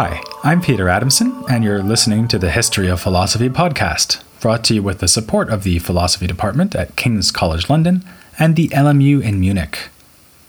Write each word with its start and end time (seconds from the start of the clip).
Hi, 0.00 0.22
I'm 0.44 0.60
Peter 0.60 0.88
Adamson, 0.88 1.42
and 1.50 1.64
you're 1.64 1.82
listening 1.82 2.28
to 2.28 2.38
the 2.38 2.52
History 2.52 2.86
of 2.86 3.00
Philosophy 3.00 3.48
podcast, 3.48 4.22
brought 4.40 4.62
to 4.66 4.74
you 4.74 4.80
with 4.80 5.00
the 5.00 5.08
support 5.08 5.50
of 5.50 5.64
the 5.64 5.80
Philosophy 5.80 6.28
Department 6.28 6.76
at 6.76 6.94
King's 6.94 7.32
College 7.32 7.68
London 7.68 8.04
and 8.38 8.54
the 8.54 8.68
LMU 8.68 9.20
in 9.20 9.40
Munich. 9.40 9.88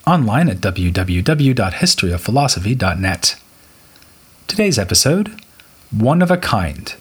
Online 0.06 0.50
at 0.50 0.58
www.historyofphilosophy.net. 0.58 3.36
Today's 4.46 4.78
episode 4.78 5.42
One 5.90 6.22
of 6.22 6.30
a 6.30 6.38
Kind 6.38 6.94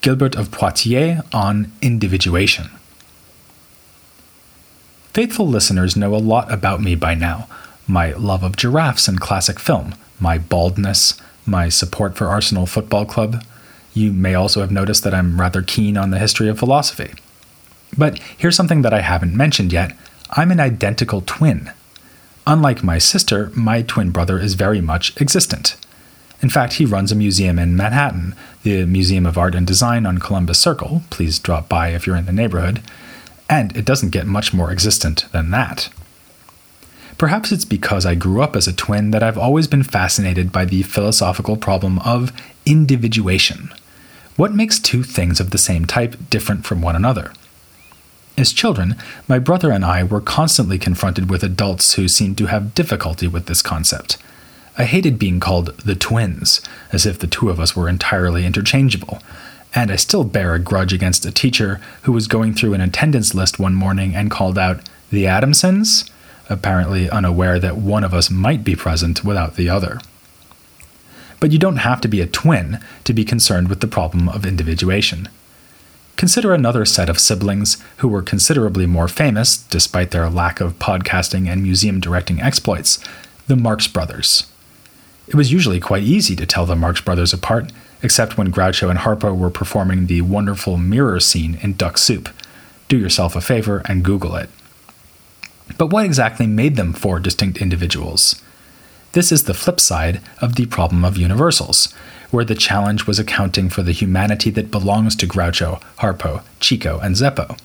Gilbert 0.00 0.34
of 0.34 0.50
Poitiers 0.50 1.22
on 1.32 1.70
Individuation. 1.80 2.70
Faithful 5.12 5.46
listeners 5.46 5.96
know 5.96 6.12
a 6.12 6.16
lot 6.16 6.52
about 6.52 6.82
me 6.82 6.96
by 6.96 7.14
now 7.14 7.46
my 7.86 8.10
love 8.14 8.42
of 8.42 8.56
giraffes 8.56 9.06
and 9.06 9.20
classic 9.20 9.60
film, 9.60 9.94
my 10.18 10.38
baldness, 10.38 11.20
my 11.46 11.68
support 11.68 12.16
for 12.16 12.26
Arsenal 12.26 12.66
Football 12.66 13.04
Club. 13.04 13.44
You 13.92 14.12
may 14.12 14.34
also 14.34 14.60
have 14.60 14.70
noticed 14.70 15.04
that 15.04 15.14
I'm 15.14 15.40
rather 15.40 15.62
keen 15.62 15.96
on 15.96 16.10
the 16.10 16.18
history 16.18 16.48
of 16.48 16.58
philosophy. 16.58 17.12
But 17.96 18.18
here's 18.36 18.56
something 18.56 18.82
that 18.82 18.94
I 18.94 19.00
haven't 19.00 19.36
mentioned 19.36 19.72
yet 19.72 19.96
I'm 20.30 20.50
an 20.50 20.60
identical 20.60 21.20
twin. 21.20 21.70
Unlike 22.46 22.82
my 22.82 22.98
sister, 22.98 23.50
my 23.54 23.82
twin 23.82 24.10
brother 24.10 24.38
is 24.38 24.54
very 24.54 24.80
much 24.80 25.18
existent. 25.20 25.76
In 26.42 26.50
fact, 26.50 26.74
he 26.74 26.84
runs 26.84 27.10
a 27.10 27.16
museum 27.16 27.58
in 27.58 27.76
Manhattan, 27.76 28.34
the 28.64 28.84
Museum 28.84 29.24
of 29.24 29.38
Art 29.38 29.54
and 29.54 29.66
Design 29.66 30.04
on 30.04 30.18
Columbus 30.18 30.58
Circle. 30.58 31.02
Please 31.08 31.38
drop 31.38 31.68
by 31.68 31.88
if 31.88 32.06
you're 32.06 32.16
in 32.16 32.26
the 32.26 32.32
neighborhood. 32.32 32.82
And 33.48 33.74
it 33.76 33.84
doesn't 33.84 34.10
get 34.10 34.26
much 34.26 34.52
more 34.52 34.70
existent 34.70 35.26
than 35.32 35.50
that. 35.52 35.88
Perhaps 37.16 37.52
it's 37.52 37.64
because 37.64 38.04
I 38.04 38.14
grew 38.14 38.42
up 38.42 38.56
as 38.56 38.66
a 38.66 38.72
twin 38.72 39.12
that 39.12 39.22
I've 39.22 39.38
always 39.38 39.66
been 39.66 39.84
fascinated 39.84 40.50
by 40.50 40.64
the 40.64 40.82
philosophical 40.82 41.56
problem 41.56 41.98
of 42.00 42.32
individuation. 42.66 43.72
What 44.36 44.52
makes 44.52 44.80
two 44.80 45.04
things 45.04 45.38
of 45.38 45.50
the 45.50 45.58
same 45.58 45.84
type 45.84 46.16
different 46.28 46.64
from 46.66 46.82
one 46.82 46.96
another? 46.96 47.32
As 48.36 48.52
children, 48.52 48.96
my 49.28 49.38
brother 49.38 49.70
and 49.70 49.84
I 49.84 50.02
were 50.02 50.20
constantly 50.20 50.76
confronted 50.76 51.30
with 51.30 51.44
adults 51.44 51.94
who 51.94 52.08
seemed 52.08 52.36
to 52.38 52.46
have 52.46 52.74
difficulty 52.74 53.28
with 53.28 53.46
this 53.46 53.62
concept. 53.62 54.18
I 54.76 54.84
hated 54.86 55.20
being 55.20 55.38
called 55.38 55.78
the 55.78 55.94
twins, 55.94 56.60
as 56.90 57.06
if 57.06 57.20
the 57.20 57.28
two 57.28 57.48
of 57.48 57.60
us 57.60 57.76
were 57.76 57.88
entirely 57.88 58.44
interchangeable, 58.44 59.22
and 59.72 59.92
I 59.92 59.96
still 59.96 60.24
bear 60.24 60.54
a 60.54 60.58
grudge 60.58 60.92
against 60.92 61.24
a 61.24 61.30
teacher 61.30 61.80
who 62.02 62.12
was 62.12 62.26
going 62.26 62.54
through 62.54 62.74
an 62.74 62.80
attendance 62.80 63.36
list 63.36 63.60
one 63.60 63.74
morning 63.74 64.16
and 64.16 64.32
called 64.32 64.58
out, 64.58 64.80
The 65.10 65.26
Adamsons? 65.26 66.10
Apparently 66.48 67.08
unaware 67.10 67.58
that 67.58 67.76
one 67.76 68.04
of 68.04 68.14
us 68.14 68.30
might 68.30 68.64
be 68.64 68.76
present 68.76 69.24
without 69.24 69.56
the 69.56 69.68
other. 69.68 70.00
But 71.40 71.52
you 71.52 71.58
don't 71.58 71.78
have 71.78 72.00
to 72.02 72.08
be 72.08 72.20
a 72.20 72.26
twin 72.26 72.80
to 73.04 73.12
be 73.12 73.24
concerned 73.24 73.68
with 73.68 73.80
the 73.80 73.86
problem 73.86 74.28
of 74.28 74.46
individuation. 74.46 75.28
Consider 76.16 76.54
another 76.54 76.84
set 76.84 77.08
of 77.08 77.18
siblings 77.18 77.76
who 77.98 78.08
were 78.08 78.22
considerably 78.22 78.86
more 78.86 79.08
famous, 79.08 79.56
despite 79.56 80.10
their 80.10 80.30
lack 80.30 80.60
of 80.60 80.78
podcasting 80.78 81.48
and 81.48 81.62
museum 81.62 82.00
directing 82.00 82.40
exploits 82.40 82.98
the 83.46 83.56
Marx 83.56 83.86
Brothers. 83.86 84.50
It 85.26 85.34
was 85.34 85.52
usually 85.52 85.80
quite 85.80 86.02
easy 86.02 86.36
to 86.36 86.46
tell 86.46 86.66
the 86.66 86.76
Marx 86.76 87.00
Brothers 87.00 87.32
apart, 87.32 87.72
except 88.02 88.38
when 88.38 88.52
Groucho 88.52 88.88
and 88.88 89.00
Harpo 89.00 89.36
were 89.36 89.50
performing 89.50 90.06
the 90.06 90.20
wonderful 90.22 90.76
mirror 90.76 91.20
scene 91.20 91.58
in 91.62 91.74
Duck 91.74 91.98
Soup. 91.98 92.28
Do 92.88 92.98
yourself 92.98 93.34
a 93.34 93.40
favor 93.40 93.82
and 93.86 94.04
Google 94.04 94.36
it. 94.36 94.50
But 95.76 95.88
what 95.88 96.04
exactly 96.04 96.46
made 96.46 96.76
them 96.76 96.92
four 96.92 97.20
distinct 97.20 97.58
individuals? 97.58 98.40
This 99.12 99.30
is 99.30 99.44
the 99.44 99.54
flip 99.54 99.80
side 99.80 100.20
of 100.40 100.56
the 100.56 100.66
problem 100.66 101.04
of 101.04 101.16
universals, 101.16 101.92
where 102.30 102.44
the 102.44 102.54
challenge 102.54 103.06
was 103.06 103.18
accounting 103.18 103.68
for 103.68 103.82
the 103.82 103.92
humanity 103.92 104.50
that 104.50 104.70
belongs 104.70 105.14
to 105.16 105.26
Groucho, 105.26 105.80
Harpo, 105.98 106.42
Chico, 106.58 106.98
and 106.98 107.14
Zeppo. 107.14 107.58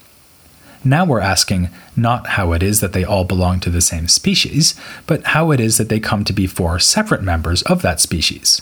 Now 0.83 1.05
we're 1.05 1.19
asking 1.19 1.69
not 1.95 2.27
how 2.27 2.53
it 2.53 2.63
is 2.63 2.79
that 2.79 2.93
they 2.93 3.03
all 3.03 3.25
belong 3.25 3.59
to 3.61 3.69
the 3.69 3.81
same 3.81 4.07
species, 4.07 4.75
but 5.07 5.23
how 5.23 5.51
it 5.51 5.59
is 5.59 5.77
that 5.77 5.89
they 5.89 5.99
come 5.99 6.23
to 6.23 6.33
be 6.33 6.47
four 6.47 6.79
separate 6.79 7.21
members 7.21 7.63
of 7.63 7.81
that 7.81 7.99
species. 7.99 8.61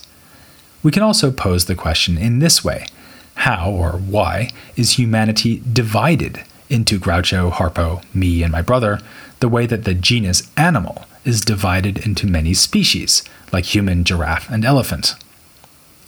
We 0.81 0.91
can 0.91 1.03
also 1.03 1.31
pose 1.31 1.65
the 1.65 1.75
question 1.75 2.17
in 2.17 2.39
this 2.39 2.63
way 2.63 2.87
How 3.35 3.69
or 3.69 3.91
why 3.91 4.49
is 4.75 4.97
humanity 4.97 5.61
divided 5.71 6.43
into 6.69 6.99
Groucho, 6.99 7.51
Harpo, 7.51 8.03
me, 8.13 8.43
and 8.43 8.51
my 8.51 8.61
brother, 8.61 8.99
the 9.39 9.49
way 9.49 9.65
that 9.65 9.83
the 9.83 9.93
genus 9.93 10.49
animal 10.57 11.05
is 11.25 11.41
divided 11.41 11.97
into 12.05 12.25
many 12.25 12.53
species, 12.53 13.23
like 13.51 13.65
human, 13.65 14.03
giraffe, 14.03 14.49
and 14.49 14.65
elephant. 14.65 15.15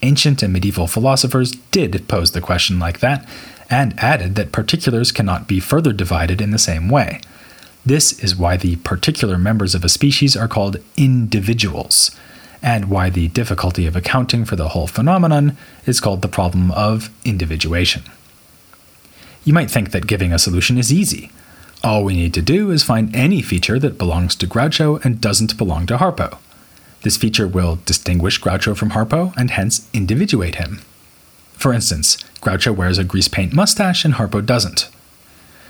Ancient 0.02 0.42
and 0.42 0.54
medieval 0.54 0.88
philosophers 0.88 1.52
did 1.72 2.08
pose 2.08 2.32
the 2.32 2.42
question 2.42 2.80
like 2.80 3.00
that, 3.00 3.28
and 3.70 3.98
added 4.00 4.36
that 4.36 4.52
particulars 4.52 5.12
cannot 5.12 5.48
be 5.48 5.60
further 5.60 5.94
divided 5.94 6.42
in 6.42 6.52
the 6.52 6.58
same 6.58 6.90
way. 6.90 7.22
This 7.86 8.18
is 8.24 8.36
why 8.36 8.58
the 8.58 8.78
particular 8.78 9.38
members 9.38 9.76
of 9.76 9.84
a 9.84 9.90
species 9.90 10.36
are 10.36 10.48
called 10.48 10.78
individuals, 10.98 12.12
and 12.62 12.90
why 12.90 13.10
the 13.10 13.28
difficulty 13.30 13.86
of 13.86 13.96
accounting 13.96 14.46
for 14.46 14.56
the 14.56 14.70
whole 14.70 14.88
phenomenon 14.88 15.58
is 15.86 16.00
called 16.00 16.22
the 16.22 16.28
problem 16.28 16.72
of 16.72 17.10
individuation. 17.24 18.04
You 19.44 19.54
might 19.54 19.72
think 19.72 19.92
that 19.92 20.08
giving 20.08 20.34
a 20.34 20.40
solution 20.40 20.78
is 20.78 20.92
easy. 20.92 21.32
All 21.82 22.04
we 22.04 22.14
need 22.14 22.34
to 22.34 22.42
do 22.42 22.72
is 22.72 22.84
find 22.84 23.16
any 23.16 23.42
feature 23.42 23.80
that 23.80 23.98
belongs 23.98 24.36
to 24.36 24.48
Groucho 24.48 25.04
and 25.06 25.22
doesn't 25.22 25.58
belong 25.58 25.86
to 25.86 25.98
Harpo. 25.98 26.38
This 27.04 27.16
feature 27.16 27.48
will 27.48 27.80
distinguish 27.86 28.42
Groucho 28.42 28.76
from 28.76 28.92
Harpo 28.92 29.34
and 29.38 29.52
hence 29.52 29.88
individuate 29.94 30.56
him. 30.56 30.82
For 31.54 31.72
instance, 31.72 32.18
Groucho 32.42 32.76
wears 32.76 32.98
a 32.98 33.06
grease 33.06 33.30
paint 33.30 33.54
mustache 33.54 34.04
and 34.04 34.16
Harpo 34.16 34.46
doesn't. 34.46 34.90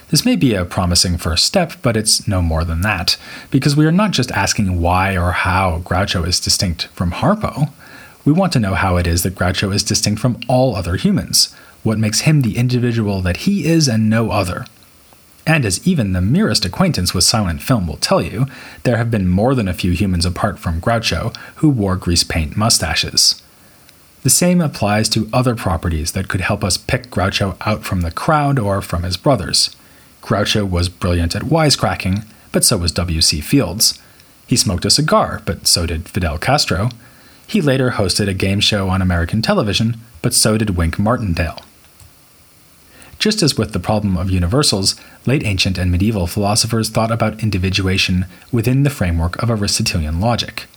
This 0.09 0.25
may 0.25 0.35
be 0.35 0.55
a 0.55 0.65
promising 0.65 1.19
first 1.19 1.45
step, 1.45 1.73
but 1.83 1.95
it's 1.95 2.27
no 2.27 2.41
more 2.41 2.63
than 2.63 2.81
that, 2.81 3.15
because 3.51 3.75
we 3.75 3.85
are 3.85 3.91
not 3.91 4.09
just 4.09 4.31
asking 4.31 4.81
why 4.81 5.15
or 5.15 5.31
how 5.31 5.83
Groucho 5.85 6.27
is 6.27 6.39
distinct 6.39 6.87
from 6.87 7.11
Harpo. 7.11 7.71
We 8.25 8.31
want 8.31 8.51
to 8.53 8.59
know 8.59 8.73
how 8.73 8.97
it 8.97 9.05
is 9.05 9.21
that 9.21 9.35
Groucho 9.35 9.71
is 9.71 9.83
distinct 9.83 10.19
from 10.19 10.39
all 10.47 10.75
other 10.75 10.95
humans, 10.95 11.53
what 11.83 11.99
makes 11.99 12.21
him 12.21 12.41
the 12.41 12.57
individual 12.57 13.21
that 13.21 13.37
he 13.37 13.65
is 13.65 13.87
and 13.87 14.09
no 14.09 14.31
other. 14.31 14.65
And 15.49 15.65
as 15.65 15.85
even 15.87 16.13
the 16.13 16.21
merest 16.21 16.63
acquaintance 16.63 17.15
with 17.15 17.23
silent 17.23 17.63
film 17.63 17.87
will 17.87 17.97
tell 17.97 18.21
you, 18.21 18.45
there 18.83 18.97
have 18.97 19.09
been 19.09 19.27
more 19.27 19.55
than 19.55 19.67
a 19.67 19.73
few 19.73 19.93
humans 19.93 20.23
apart 20.23 20.59
from 20.59 20.79
Groucho 20.79 21.35
who 21.55 21.69
wore 21.69 21.95
grease 21.95 22.23
paint 22.23 22.55
mustaches. 22.55 23.41
The 24.21 24.29
same 24.29 24.61
applies 24.61 25.09
to 25.09 25.27
other 25.33 25.55
properties 25.55 26.11
that 26.11 26.27
could 26.27 26.41
help 26.41 26.63
us 26.63 26.77
pick 26.77 27.09
Groucho 27.09 27.57
out 27.61 27.83
from 27.83 28.01
the 28.01 28.11
crowd 28.11 28.59
or 28.59 28.79
from 28.83 29.01
his 29.01 29.17
brothers. 29.17 29.75
Groucho 30.21 30.69
was 30.69 30.87
brilliant 30.87 31.35
at 31.35 31.41
wisecracking, 31.41 32.27
but 32.51 32.63
so 32.63 32.77
was 32.77 32.91
W.C. 32.91 33.41
Fields. 33.41 33.99
He 34.45 34.55
smoked 34.55 34.85
a 34.85 34.91
cigar, 34.91 35.41
but 35.45 35.65
so 35.65 35.87
did 35.87 36.07
Fidel 36.07 36.37
Castro. 36.37 36.91
He 37.47 37.59
later 37.59 37.91
hosted 37.91 38.29
a 38.29 38.35
game 38.35 38.59
show 38.59 38.87
on 38.87 39.01
American 39.01 39.41
television, 39.41 39.97
but 40.21 40.35
so 40.35 40.59
did 40.59 40.77
Wink 40.77 40.99
Martindale. 40.99 41.63
Just 43.19 43.43
as 43.43 43.57
with 43.57 43.73
the 43.73 43.79
problem 43.79 44.15
of 44.15 44.31
universals, 44.31 44.95
late 45.25 45.43
ancient 45.43 45.77
and 45.77 45.91
medieval 45.91 46.25
philosophers 46.25 46.89
thought 46.89 47.11
about 47.11 47.43
individuation 47.43 48.25
within 48.49 48.83
the 48.83 48.89
framework 48.89 49.41
of 49.43 49.51
Aristotelian 49.51 50.21
logic. 50.21 50.67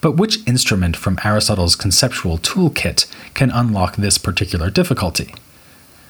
But 0.00 0.12
which 0.12 0.46
instrument 0.46 0.96
from 0.96 1.18
Aristotle's 1.22 1.76
conceptual 1.76 2.38
toolkit 2.38 3.06
can 3.34 3.50
unlock 3.50 3.96
this 3.96 4.16
particular 4.16 4.70
difficulty? 4.70 5.34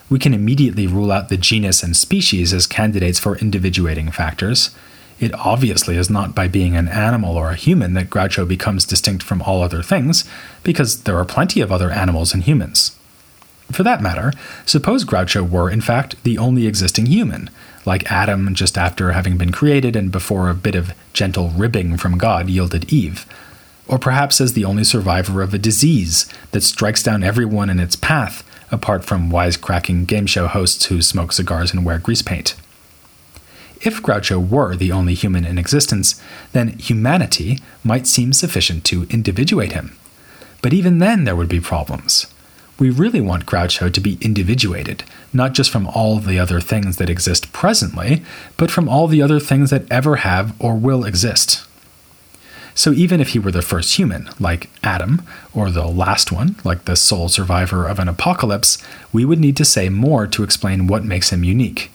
We 0.09 0.19
can 0.19 0.33
immediately 0.33 0.87
rule 0.87 1.11
out 1.11 1.27
the 1.27 1.35
genus 1.35 1.83
and 1.83 1.97
species 1.97 2.53
as 2.53 2.65
candidates 2.65 3.19
for 3.19 3.37
individuating 3.37 4.11
factors. 4.11 4.71
It 5.19 5.33
obviously 5.33 5.97
is 5.97 6.09
not 6.09 6.33
by 6.33 6.47
being 6.47 6.77
an 6.77 6.87
animal 6.87 7.35
or 7.35 7.49
a 7.49 7.55
human 7.55 7.93
that 7.95 8.09
Groucho 8.09 8.47
becomes 8.47 8.85
distinct 8.85 9.21
from 9.21 9.41
all 9.41 9.61
other 9.61 9.83
things, 9.83 10.23
because 10.63 11.03
there 11.03 11.17
are 11.17 11.25
plenty 11.25 11.59
of 11.59 11.73
other 11.73 11.91
animals 11.91 12.33
and 12.33 12.43
humans. 12.43 12.96
For 13.71 13.83
that 13.83 14.01
matter, 14.01 14.31
suppose 14.65 15.03
Groucho 15.03 15.47
were, 15.47 15.69
in 15.69 15.81
fact, 15.81 16.21
the 16.23 16.37
only 16.37 16.67
existing 16.67 17.07
human, 17.07 17.49
like 17.85 18.11
Adam 18.11 18.53
just 18.55 18.77
after 18.77 19.11
having 19.11 19.37
been 19.37 19.51
created 19.51 19.95
and 19.95 20.11
before 20.11 20.49
a 20.49 20.55
bit 20.55 20.75
of 20.75 20.93
gentle 21.13 21.49
ribbing 21.49 21.97
from 21.97 22.17
God 22.17 22.49
yielded 22.49 22.91
Eve. 22.91 23.25
Or 23.87 23.97
perhaps 23.99 24.41
as 24.41 24.53
the 24.53 24.65
only 24.65 24.83
survivor 24.83 25.41
of 25.41 25.53
a 25.53 25.57
disease 25.57 26.31
that 26.51 26.63
strikes 26.63 27.03
down 27.03 27.23
everyone 27.23 27.69
in 27.69 27.79
its 27.79 27.95
path, 27.95 28.43
apart 28.71 29.05
from 29.05 29.31
wisecracking 29.31 30.07
game 30.07 30.25
show 30.27 30.47
hosts 30.47 30.85
who 30.85 31.01
smoke 31.01 31.31
cigars 31.31 31.73
and 31.73 31.85
wear 31.85 31.99
grease 31.99 32.21
paint. 32.21 32.55
If 33.81 34.01
Groucho 34.01 34.45
were 34.45 34.75
the 34.75 34.91
only 34.91 35.13
human 35.13 35.45
in 35.45 35.57
existence, 35.57 36.21
then 36.51 36.79
humanity 36.79 37.59
might 37.83 38.07
seem 38.07 38.33
sufficient 38.33 38.83
to 38.85 39.03
individuate 39.09 39.73
him. 39.73 39.95
But 40.61 40.73
even 40.73 40.97
then, 40.97 41.23
there 41.23 41.35
would 41.35 41.47
be 41.47 41.59
problems. 41.59 42.27
We 42.79 42.89
really 42.91 43.21
want 43.21 43.47
Groucho 43.47 43.91
to 43.91 43.99
be 43.99 44.19
individuated, 44.21 45.03
not 45.33 45.53
just 45.53 45.71
from 45.71 45.87
all 45.87 46.19
the 46.19 46.37
other 46.37 46.61
things 46.61 46.97
that 46.97 47.09
exist 47.09 47.51
presently, 47.51 48.23
but 48.55 48.69
from 48.69 48.87
all 48.87 49.07
the 49.07 49.21
other 49.21 49.39
things 49.39 49.71
that 49.71 49.91
ever 49.91 50.17
have 50.17 50.53
or 50.59 50.75
will 50.75 51.03
exist. 51.03 51.65
So 52.75 52.91
even 52.91 53.19
if 53.19 53.29
he 53.29 53.39
were 53.39 53.51
the 53.51 53.63
first 53.63 53.97
human, 53.97 54.29
like 54.39 54.69
Adam, 54.83 55.23
or 55.51 55.71
the 55.71 55.87
last 55.87 56.31
one, 56.31 56.57
like 56.63 56.85
the 56.85 56.95
sole 56.95 57.27
survivor 57.27 57.87
of 57.87 57.97
an 57.97 58.07
apocalypse, 58.07 58.77
we 59.11 59.25
would 59.25 59.39
need 59.39 59.57
to 59.57 59.65
say 59.65 59.89
more 59.89 60.27
to 60.27 60.43
explain 60.43 60.85
what 60.85 61.03
makes 61.03 61.31
him 61.31 61.43
unique. 61.43 61.89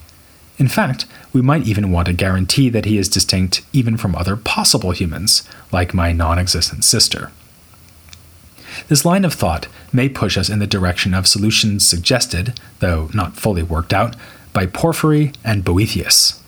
In 0.57 0.67
fact, 0.67 1.05
we 1.31 1.41
might 1.41 1.65
even 1.65 1.91
want 1.91 2.07
to 2.07 2.13
guarantee 2.13 2.67
that 2.67 2.83
he 2.83 2.97
is 2.97 3.07
distinct 3.07 3.61
even 3.71 3.95
from 3.95 4.13
other 4.13 4.35
possible 4.35 4.91
humans, 4.91 5.47
like 5.71 5.93
my 5.93 6.11
non 6.11 6.37
existent 6.37 6.83
sister. 6.83 7.31
This 8.87 9.05
line 9.05 9.25
of 9.25 9.33
thought 9.33 9.67
may 9.91 10.09
push 10.09 10.37
us 10.37 10.49
in 10.49 10.59
the 10.59 10.67
direction 10.67 11.13
of 11.13 11.27
solutions 11.27 11.87
suggested, 11.87 12.59
though 12.79 13.09
not 13.13 13.35
fully 13.35 13.63
worked 13.63 13.93
out, 13.93 14.15
by 14.53 14.65
Porphyry 14.65 15.31
and 15.43 15.63
Boethius. 15.63 16.41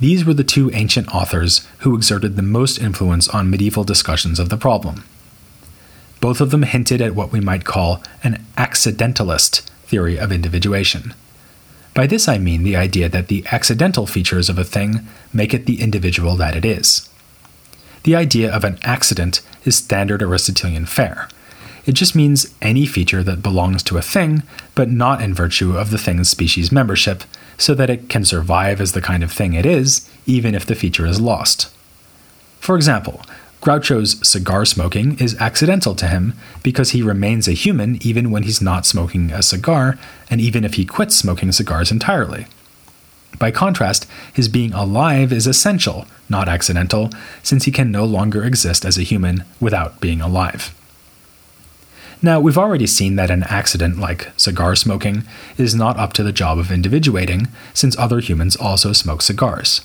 These 0.00 0.24
were 0.24 0.34
the 0.34 0.44
two 0.44 0.70
ancient 0.72 1.14
authors 1.14 1.66
who 1.78 1.94
exerted 1.94 2.36
the 2.36 2.42
most 2.42 2.78
influence 2.78 3.28
on 3.28 3.50
medieval 3.50 3.84
discussions 3.84 4.38
of 4.38 4.48
the 4.48 4.56
problem. 4.56 5.04
Both 6.20 6.40
of 6.40 6.50
them 6.50 6.62
hinted 6.62 7.00
at 7.00 7.14
what 7.14 7.32
we 7.32 7.40
might 7.40 7.64
call 7.64 8.02
an 8.22 8.44
accidentalist 8.56 9.60
theory 9.84 10.18
of 10.18 10.32
individuation. 10.32 11.14
By 11.92 12.06
this 12.06 12.28
I 12.28 12.38
mean 12.38 12.62
the 12.62 12.76
idea 12.76 13.08
that 13.08 13.28
the 13.28 13.44
accidental 13.50 14.06
features 14.06 14.48
of 14.48 14.58
a 14.58 14.64
thing 14.64 15.06
make 15.32 15.52
it 15.52 15.66
the 15.66 15.80
individual 15.80 16.36
that 16.36 16.56
it 16.56 16.64
is. 16.64 17.08
The 18.02 18.16
idea 18.16 18.52
of 18.52 18.64
an 18.64 18.78
accident 18.82 19.42
is 19.64 19.76
standard 19.76 20.22
Aristotelian 20.22 20.86
fare. 20.86 21.28
It 21.86 21.92
just 21.92 22.14
means 22.14 22.54
any 22.62 22.86
feature 22.86 23.22
that 23.22 23.42
belongs 23.42 23.82
to 23.84 23.98
a 23.98 24.02
thing, 24.02 24.42
but 24.74 24.90
not 24.90 25.22
in 25.22 25.34
virtue 25.34 25.76
of 25.76 25.90
the 25.90 25.98
thing's 25.98 26.28
species 26.28 26.70
membership, 26.70 27.24
so 27.58 27.74
that 27.74 27.90
it 27.90 28.08
can 28.08 28.24
survive 28.24 28.80
as 28.80 28.92
the 28.92 29.00
kind 29.00 29.22
of 29.22 29.32
thing 29.32 29.54
it 29.54 29.66
is, 29.66 30.08
even 30.26 30.54
if 30.54 30.64
the 30.64 30.74
feature 30.74 31.06
is 31.06 31.20
lost. 31.20 31.68
For 32.58 32.76
example, 32.76 33.22
Groucho's 33.60 34.26
cigar 34.26 34.64
smoking 34.64 35.18
is 35.18 35.36
accidental 35.36 35.94
to 35.96 36.06
him 36.06 36.34
because 36.62 36.90
he 36.90 37.02
remains 37.02 37.46
a 37.46 37.52
human 37.52 37.98
even 38.00 38.30
when 38.30 38.44
he's 38.44 38.62
not 38.62 38.86
smoking 38.86 39.30
a 39.32 39.42
cigar, 39.42 39.98
and 40.30 40.40
even 40.40 40.64
if 40.64 40.74
he 40.74 40.86
quits 40.86 41.16
smoking 41.16 41.52
cigars 41.52 41.90
entirely. 41.90 42.46
By 43.38 43.50
contrast, 43.50 44.06
his 44.32 44.48
being 44.48 44.72
alive 44.72 45.32
is 45.32 45.46
essential, 45.46 46.06
not 46.30 46.48
accidental, 46.48 47.10
since 47.42 47.64
he 47.64 47.72
can 47.72 47.90
no 47.90 48.04
longer 48.04 48.44
exist 48.44 48.84
as 48.84 48.96
a 48.96 49.02
human 49.02 49.44
without 49.60 50.00
being 50.00 50.20
alive. 50.20 50.74
Now, 52.22 52.38
we've 52.38 52.58
already 52.58 52.86
seen 52.86 53.16
that 53.16 53.30
an 53.30 53.44
accident 53.44 53.98
like 53.98 54.30
cigar 54.36 54.76
smoking 54.76 55.24
is 55.56 55.74
not 55.74 55.98
up 55.98 56.12
to 56.14 56.22
the 56.22 56.32
job 56.32 56.58
of 56.58 56.70
individuating, 56.70 57.48
since 57.72 57.98
other 57.98 58.20
humans 58.20 58.56
also 58.56 58.92
smoke 58.92 59.22
cigars. 59.22 59.80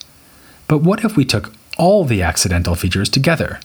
But 0.67 0.79
what 0.79 1.05
if 1.05 1.15
we 1.15 1.23
took 1.23 1.53
all 1.77 2.03
the 2.03 2.21
accidental 2.21 2.75
features 2.75 3.09
together? 3.09 3.59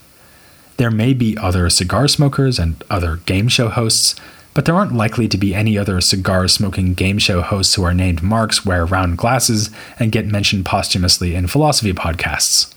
There 0.76 0.90
may 0.90 1.14
be 1.14 1.36
other 1.36 1.68
cigar 1.68 2.06
smokers 2.06 2.58
and 2.58 2.82
other 2.88 3.16
game 3.26 3.48
show 3.48 3.68
hosts, 3.68 4.14
but 4.54 4.64
there 4.64 4.74
aren't 4.74 4.94
likely 4.94 5.28
to 5.28 5.38
be 5.38 5.54
any 5.54 5.78
other 5.78 6.00
cigar 6.00 6.48
smoking 6.48 6.94
game 6.94 7.18
show 7.18 7.40
hosts 7.40 7.74
who 7.74 7.84
are 7.84 7.94
named 7.94 8.22
Marx, 8.22 8.64
wear 8.64 8.84
round 8.84 9.18
glasses, 9.18 9.70
and 9.98 10.12
get 10.12 10.26
mentioned 10.26 10.66
posthumously 10.66 11.34
in 11.34 11.46
philosophy 11.46 11.92
podcasts. 11.92 12.74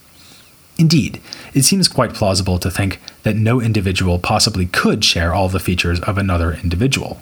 Indeed, 0.77 1.21
it 1.53 1.63
seems 1.63 1.87
quite 1.87 2.13
plausible 2.13 2.57
to 2.59 2.71
think 2.71 2.99
that 3.23 3.35
no 3.35 3.61
individual 3.61 4.19
possibly 4.19 4.65
could 4.65 5.05
share 5.05 5.33
all 5.33 5.49
the 5.49 5.59
features 5.59 5.99
of 6.01 6.17
another 6.17 6.53
individual. 6.53 7.21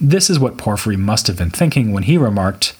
This 0.00 0.30
is 0.30 0.38
what 0.38 0.58
Porphyry 0.58 0.96
must 0.96 1.26
have 1.26 1.36
been 1.36 1.50
thinking 1.50 1.92
when 1.92 2.04
he 2.04 2.16
remarked 2.16 2.74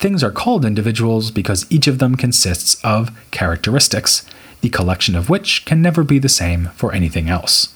Things 0.00 0.24
are 0.24 0.30
called 0.30 0.64
individuals 0.64 1.30
because 1.30 1.66
each 1.68 1.86
of 1.86 1.98
them 1.98 2.14
consists 2.14 2.82
of 2.82 3.10
characteristics, 3.32 4.24
the 4.62 4.70
collection 4.70 5.14
of 5.14 5.28
which 5.28 5.66
can 5.66 5.82
never 5.82 6.02
be 6.02 6.18
the 6.18 6.26
same 6.26 6.70
for 6.74 6.90
anything 6.90 7.28
else. 7.28 7.74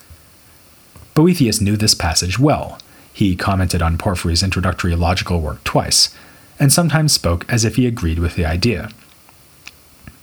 Boethius 1.15 1.61
knew 1.61 1.77
this 1.77 1.95
passage 1.95 2.39
well. 2.39 2.79
He 3.13 3.37
commented 3.37 3.81
on 3.81 3.99
Porphyry's 3.99 4.43
introductory 4.43 4.97
logical 4.97 5.41
work 5.41 5.63
twice, 5.63 6.15
and 6.59 6.73
sometimes 6.73 7.13
spoke 7.13 7.45
as 7.49 7.65
if 7.65 7.77
he 7.77 7.87
agreed 7.87 8.19
with 8.19 8.35
the 8.35 8.45
idea. 8.45 8.91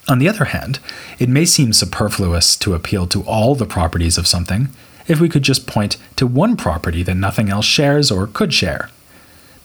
On 0.09 0.19
the 0.19 0.27
other 0.27 0.45
hand, 0.45 0.79
it 1.19 1.29
may 1.29 1.45
seem 1.45 1.71
superfluous 1.71 2.57
to 2.57 2.73
appeal 2.73 3.07
to 3.07 3.21
all 3.23 3.55
the 3.55 3.65
properties 3.65 4.17
of 4.17 4.27
something 4.27 4.69
if 5.07 5.19
we 5.19 5.29
could 5.29 5.43
just 5.43 5.67
point 5.67 5.97
to 6.17 6.27
one 6.27 6.57
property 6.57 7.03
that 7.03 7.15
nothing 7.15 7.49
else 7.49 7.65
shares 7.65 8.11
or 8.11 8.27
could 8.27 8.53
share. 8.53 8.89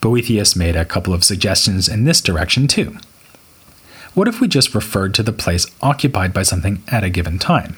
Boethius 0.00 0.55
made 0.55 0.76
a 0.76 0.84
couple 0.84 1.12
of 1.12 1.25
suggestions 1.25 1.88
in 1.88 2.05
this 2.05 2.20
direction 2.20 2.69
too. 2.69 2.96
What 4.14 4.28
if 4.28 4.40
we 4.40 4.49
just 4.49 4.75
referred 4.75 5.14
to 5.14 5.23
the 5.23 5.32
place 5.32 5.67
occupied 5.82 6.32
by 6.32 6.43
something 6.43 6.82
at 6.88 7.05
a 7.05 7.11
given 7.11 7.38
time? 7.38 7.76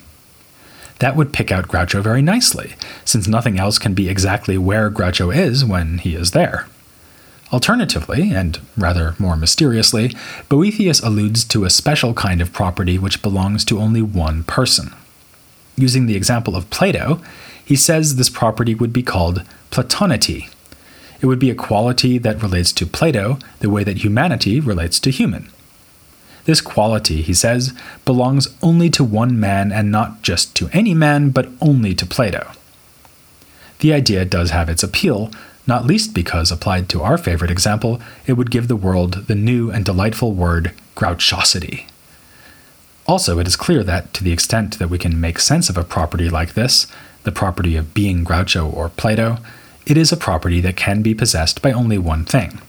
That 0.98 1.16
would 1.16 1.32
pick 1.32 1.52
out 1.52 1.68
Groucho 1.68 2.02
very 2.02 2.22
nicely, 2.22 2.74
since 3.04 3.28
nothing 3.28 3.58
else 3.58 3.78
can 3.78 3.94
be 3.94 4.08
exactly 4.08 4.58
where 4.58 4.90
Groucho 4.90 5.34
is 5.34 5.64
when 5.64 5.98
he 5.98 6.14
is 6.14 6.32
there. 6.32 6.66
Alternatively, 7.52 8.32
and 8.32 8.60
rather 8.76 9.14
more 9.18 9.36
mysteriously, 9.36 10.14
Boethius 10.48 11.00
alludes 11.00 11.44
to 11.44 11.64
a 11.64 11.70
special 11.70 12.12
kind 12.12 12.42
of 12.42 12.52
property 12.52 12.98
which 12.98 13.22
belongs 13.22 13.64
to 13.64 13.78
only 13.78 14.02
one 14.02 14.44
person. 14.44 14.94
Using 15.76 16.06
the 16.06 16.16
example 16.16 16.56
of 16.56 16.68
Plato, 16.70 17.22
he 17.64 17.76
says 17.76 18.16
this 18.16 18.28
property 18.28 18.74
would 18.74 18.92
be 18.92 19.02
called 19.02 19.44
platonity. 19.70 20.48
It 21.20 21.26
would 21.26 21.38
be 21.38 21.50
a 21.50 21.54
quality 21.54 22.18
that 22.18 22.42
relates 22.42 22.72
to 22.72 22.86
Plato 22.86 23.38
the 23.60 23.70
way 23.70 23.84
that 23.84 23.98
humanity 23.98 24.60
relates 24.60 24.98
to 25.00 25.10
human. 25.10 25.50
This 26.48 26.62
quality, 26.62 27.20
he 27.20 27.34
says, 27.34 27.74
belongs 28.06 28.48
only 28.62 28.88
to 28.88 29.04
one 29.04 29.38
man 29.38 29.70
and 29.70 29.92
not 29.92 30.22
just 30.22 30.56
to 30.56 30.70
any 30.72 30.94
man, 30.94 31.28
but 31.28 31.50
only 31.60 31.94
to 31.96 32.06
Plato. 32.06 32.52
The 33.80 33.92
idea 33.92 34.24
does 34.24 34.48
have 34.48 34.70
its 34.70 34.82
appeal, 34.82 35.30
not 35.66 35.84
least 35.84 36.14
because, 36.14 36.50
applied 36.50 36.88
to 36.88 37.02
our 37.02 37.18
favorite 37.18 37.50
example, 37.50 38.00
it 38.26 38.32
would 38.32 38.50
give 38.50 38.66
the 38.66 38.76
world 38.76 39.26
the 39.26 39.34
new 39.34 39.70
and 39.70 39.84
delightful 39.84 40.32
word 40.32 40.72
grouchosity. 40.96 41.84
Also, 43.06 43.38
it 43.38 43.46
is 43.46 43.54
clear 43.54 43.84
that, 43.84 44.14
to 44.14 44.24
the 44.24 44.32
extent 44.32 44.78
that 44.78 44.88
we 44.88 44.96
can 44.96 45.20
make 45.20 45.40
sense 45.40 45.68
of 45.68 45.76
a 45.76 45.84
property 45.84 46.30
like 46.30 46.54
this, 46.54 46.86
the 47.24 47.30
property 47.30 47.76
of 47.76 47.92
being 47.92 48.24
Groucho 48.24 48.72
or 48.74 48.88
Plato, 48.88 49.36
it 49.84 49.98
is 49.98 50.12
a 50.12 50.16
property 50.16 50.62
that 50.62 50.78
can 50.78 51.02
be 51.02 51.14
possessed 51.14 51.60
by 51.60 51.72
only 51.72 51.98
one 51.98 52.24
thing. 52.24 52.62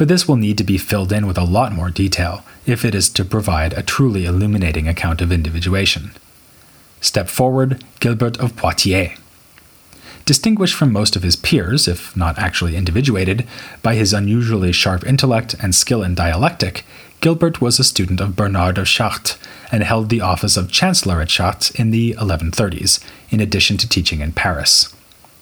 But 0.00 0.08
this 0.08 0.26
will 0.26 0.36
need 0.36 0.56
to 0.56 0.64
be 0.64 0.78
filled 0.78 1.12
in 1.12 1.26
with 1.26 1.36
a 1.36 1.44
lot 1.44 1.74
more 1.74 1.90
detail 1.90 2.42
if 2.64 2.86
it 2.86 2.94
is 2.94 3.10
to 3.10 3.22
provide 3.22 3.74
a 3.74 3.82
truly 3.82 4.24
illuminating 4.24 4.88
account 4.88 5.20
of 5.20 5.30
individuation. 5.30 6.12
Step 7.02 7.28
forward, 7.28 7.84
Gilbert 8.00 8.38
of 8.38 8.56
Poitiers. 8.56 9.18
Distinguished 10.24 10.74
from 10.74 10.90
most 10.90 11.16
of 11.16 11.22
his 11.22 11.36
peers, 11.36 11.86
if 11.86 12.16
not 12.16 12.38
actually 12.38 12.76
individuated, 12.76 13.46
by 13.82 13.94
his 13.94 14.14
unusually 14.14 14.72
sharp 14.72 15.06
intellect 15.06 15.54
and 15.60 15.74
skill 15.74 16.02
in 16.02 16.14
dialectic, 16.14 16.86
Gilbert 17.20 17.60
was 17.60 17.78
a 17.78 17.84
student 17.84 18.22
of 18.22 18.34
Bernard 18.34 18.78
of 18.78 18.86
Chartres 18.86 19.36
and 19.70 19.82
held 19.82 20.08
the 20.08 20.22
office 20.22 20.56
of 20.56 20.72
Chancellor 20.72 21.20
at 21.20 21.28
Chartres 21.28 21.72
in 21.72 21.90
the 21.90 22.14
1130s, 22.14 23.04
in 23.28 23.38
addition 23.38 23.76
to 23.76 23.86
teaching 23.86 24.22
in 24.22 24.32
Paris. 24.32 24.94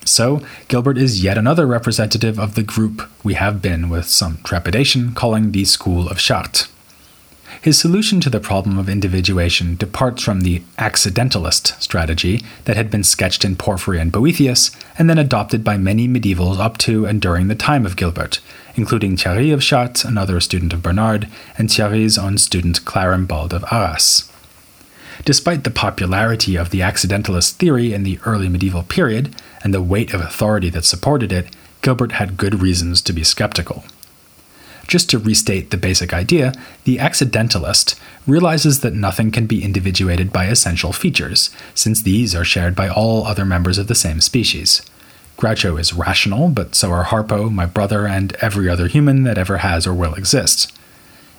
So, 0.08 0.42
Gilbert 0.68 0.98
is 0.98 1.22
yet 1.22 1.36
another 1.36 1.66
representative 1.66 2.38
of 2.38 2.54
the 2.54 2.62
group 2.62 3.08
we 3.22 3.34
have 3.34 3.60
been, 3.60 3.88
with 3.88 4.06
some 4.06 4.38
trepidation, 4.42 5.12
calling 5.12 5.52
the 5.52 5.64
School 5.64 6.08
of 6.08 6.18
Chartres. 6.18 6.68
His 7.60 7.78
solution 7.78 8.20
to 8.20 8.30
the 8.30 8.40
problem 8.40 8.78
of 8.78 8.88
individuation 8.88 9.76
departs 9.76 10.22
from 10.22 10.40
the 10.40 10.62
accidentalist 10.78 11.80
strategy 11.82 12.42
that 12.64 12.76
had 12.76 12.90
been 12.90 13.02
sketched 13.02 13.44
in 13.44 13.56
Porphyry 13.56 13.98
and 13.98 14.12
Boethius, 14.12 14.70
and 14.96 15.10
then 15.10 15.18
adopted 15.18 15.64
by 15.64 15.76
many 15.76 16.08
medievals 16.08 16.58
up 16.58 16.78
to 16.78 17.04
and 17.04 17.20
during 17.20 17.48
the 17.48 17.54
time 17.54 17.84
of 17.84 17.96
Gilbert, 17.96 18.40
including 18.76 19.16
Thierry 19.16 19.50
of 19.50 19.60
Chartres, 19.60 20.04
another 20.04 20.40
student 20.40 20.72
of 20.72 20.82
Bernard, 20.82 21.28
and 21.58 21.70
Thierry's 21.70 22.16
own 22.16 22.38
student 22.38 22.84
Clarembald 22.84 23.52
of 23.52 23.64
Arras. 23.72 24.30
Despite 25.24 25.64
the 25.64 25.70
popularity 25.70 26.56
of 26.56 26.70
the 26.70 26.80
accidentalist 26.80 27.52
theory 27.52 27.92
in 27.92 28.04
the 28.04 28.20
early 28.24 28.48
medieval 28.48 28.84
period 28.84 29.34
and 29.62 29.74
the 29.74 29.82
weight 29.82 30.14
of 30.14 30.20
authority 30.20 30.70
that 30.70 30.84
supported 30.84 31.32
it, 31.32 31.54
Gilbert 31.82 32.12
had 32.12 32.36
good 32.36 32.60
reasons 32.60 33.00
to 33.02 33.12
be 33.12 33.24
skeptical. 33.24 33.84
Just 34.86 35.10
to 35.10 35.18
restate 35.18 35.70
the 35.70 35.76
basic 35.76 36.14
idea, 36.14 36.52
the 36.84 36.96
accidentalist 36.96 37.98
realizes 38.26 38.80
that 38.80 38.94
nothing 38.94 39.30
can 39.30 39.46
be 39.46 39.62
individuated 39.62 40.32
by 40.32 40.46
essential 40.46 40.92
features, 40.94 41.50
since 41.74 42.02
these 42.02 42.34
are 42.34 42.44
shared 42.44 42.74
by 42.74 42.88
all 42.88 43.26
other 43.26 43.44
members 43.44 43.76
of 43.76 43.86
the 43.86 43.94
same 43.94 44.20
species. 44.20 44.80
Groucho 45.36 45.78
is 45.78 45.92
rational, 45.92 46.48
but 46.48 46.74
so 46.74 46.90
are 46.90 47.04
Harpo, 47.04 47.52
my 47.52 47.66
brother, 47.66 48.06
and 48.08 48.34
every 48.40 48.68
other 48.68 48.88
human 48.88 49.24
that 49.24 49.38
ever 49.38 49.58
has 49.58 49.86
or 49.86 49.94
will 49.94 50.14
exist. 50.14 50.72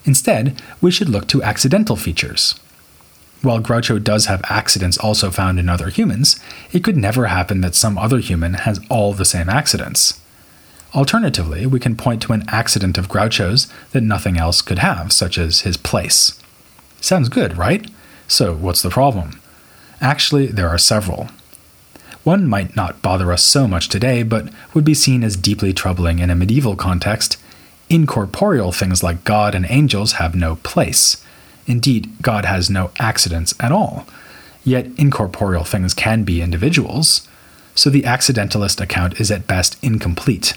Instead, 0.06 0.62
we 0.80 0.92
should 0.92 1.10
look 1.10 1.28
to 1.28 1.44
accidental 1.44 1.96
features. 1.96 2.56
While 3.42 3.62
Groucho 3.62 4.04
does 4.04 4.26
have 4.26 4.42
accidents 4.50 4.98
also 4.98 5.32
found 5.32 5.60
in 5.60 5.70
other 5.70 5.90
humans, 5.90 6.40
it 6.74 6.84
could 6.84 6.98
never 6.98 7.28
happen 7.28 7.62
that 7.62 7.76
some 7.76 7.98
other 7.98 8.20
human 8.20 8.54
has 8.54 8.82
all 8.90 9.14
the 9.14 9.24
same 9.24 9.48
accidents. 9.48 10.20
Alternatively, 10.94 11.66
we 11.66 11.80
can 11.80 11.96
point 11.96 12.22
to 12.24 12.34
an 12.34 12.44
accident 12.50 12.98
of 12.98 13.08
Groucho's 13.08 13.72
that 13.92 14.02
nothing 14.02 14.38
else 14.38 14.62
could 14.62 14.80
have, 14.80 15.14
such 15.14 15.38
as 15.38 15.62
his 15.62 15.78
place. 15.78 16.42
Sounds 17.00 17.30
good, 17.30 17.58
right? 17.58 17.90
So, 18.28 18.56
what's 18.56 18.82
the 18.82 18.90
problem? 18.90 19.40
Actually, 20.02 20.48
there 20.48 20.68
are 20.68 20.78
several. 20.78 21.30
One 22.24 22.48
might 22.48 22.76
not 22.76 23.02
bother 23.02 23.32
us 23.32 23.44
so 23.44 23.68
much 23.68 23.88
today, 23.88 24.24
but 24.24 24.50
would 24.74 24.84
be 24.84 24.94
seen 24.94 25.24
as 25.24 25.38
deeply 25.38 25.74
troubling 25.74 26.20
in 26.20 26.30
a 26.30 26.36
medieval 26.36 26.76
context. 26.76 27.38
Incorporeal 27.90 28.72
things 28.72 29.02
like 29.02 29.24
God 29.24 29.56
and 29.56 29.66
angels 29.70 30.14
have 30.14 30.36
no 30.36 30.58
place. 30.58 31.24
Indeed, 31.70 32.12
God 32.24 32.46
has 32.46 32.68
no 32.68 32.90
accidents 33.00 33.54
at 33.60 33.72
all. 33.72 34.08
Yet 34.64 34.88
incorporeal 34.98 35.64
things 35.64 35.94
can 35.94 36.24
be 36.24 36.42
individuals, 36.42 37.28
so 37.76 37.92
the 37.92 38.02
accidentalist 38.02 38.82
account 38.82 39.22
is 39.22 39.30
at 39.30 39.48
best 39.48 39.78
incomplete. 39.84 40.56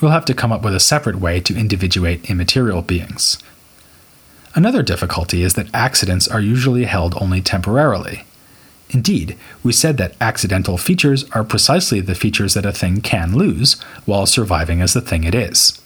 We'll 0.00 0.12
have 0.12 0.24
to 0.26 0.34
come 0.34 0.52
up 0.52 0.62
with 0.62 0.74
a 0.74 0.80
separate 0.80 1.16
way 1.16 1.40
to 1.40 1.58
individuate 1.58 2.30
immaterial 2.30 2.82
beings. 2.82 3.36
Another 4.54 4.84
difficulty 4.84 5.42
is 5.42 5.54
that 5.54 5.74
accidents 5.74 6.28
are 6.28 6.40
usually 6.40 6.84
held 6.84 7.20
only 7.20 7.40
temporarily. 7.40 8.24
Indeed, 8.90 9.36
we 9.64 9.72
said 9.72 9.96
that 9.96 10.14
accidental 10.20 10.78
features 10.78 11.28
are 11.32 11.42
precisely 11.42 12.00
the 12.00 12.14
features 12.14 12.54
that 12.54 12.64
a 12.64 12.70
thing 12.70 13.00
can 13.00 13.34
lose 13.34 13.74
while 14.04 14.24
surviving 14.24 14.80
as 14.80 14.92
the 14.92 15.00
thing 15.00 15.24
it 15.24 15.34
is. 15.34 15.80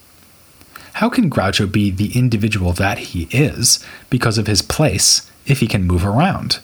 How 0.98 1.08
can 1.08 1.30
Groucho 1.30 1.70
be 1.70 1.92
the 1.92 2.10
individual 2.18 2.72
that 2.72 2.98
he 2.98 3.28
is 3.30 3.78
because 4.10 4.36
of 4.36 4.48
his 4.48 4.62
place 4.62 5.30
if 5.46 5.60
he 5.60 5.68
can 5.68 5.86
move 5.86 6.04
around? 6.04 6.58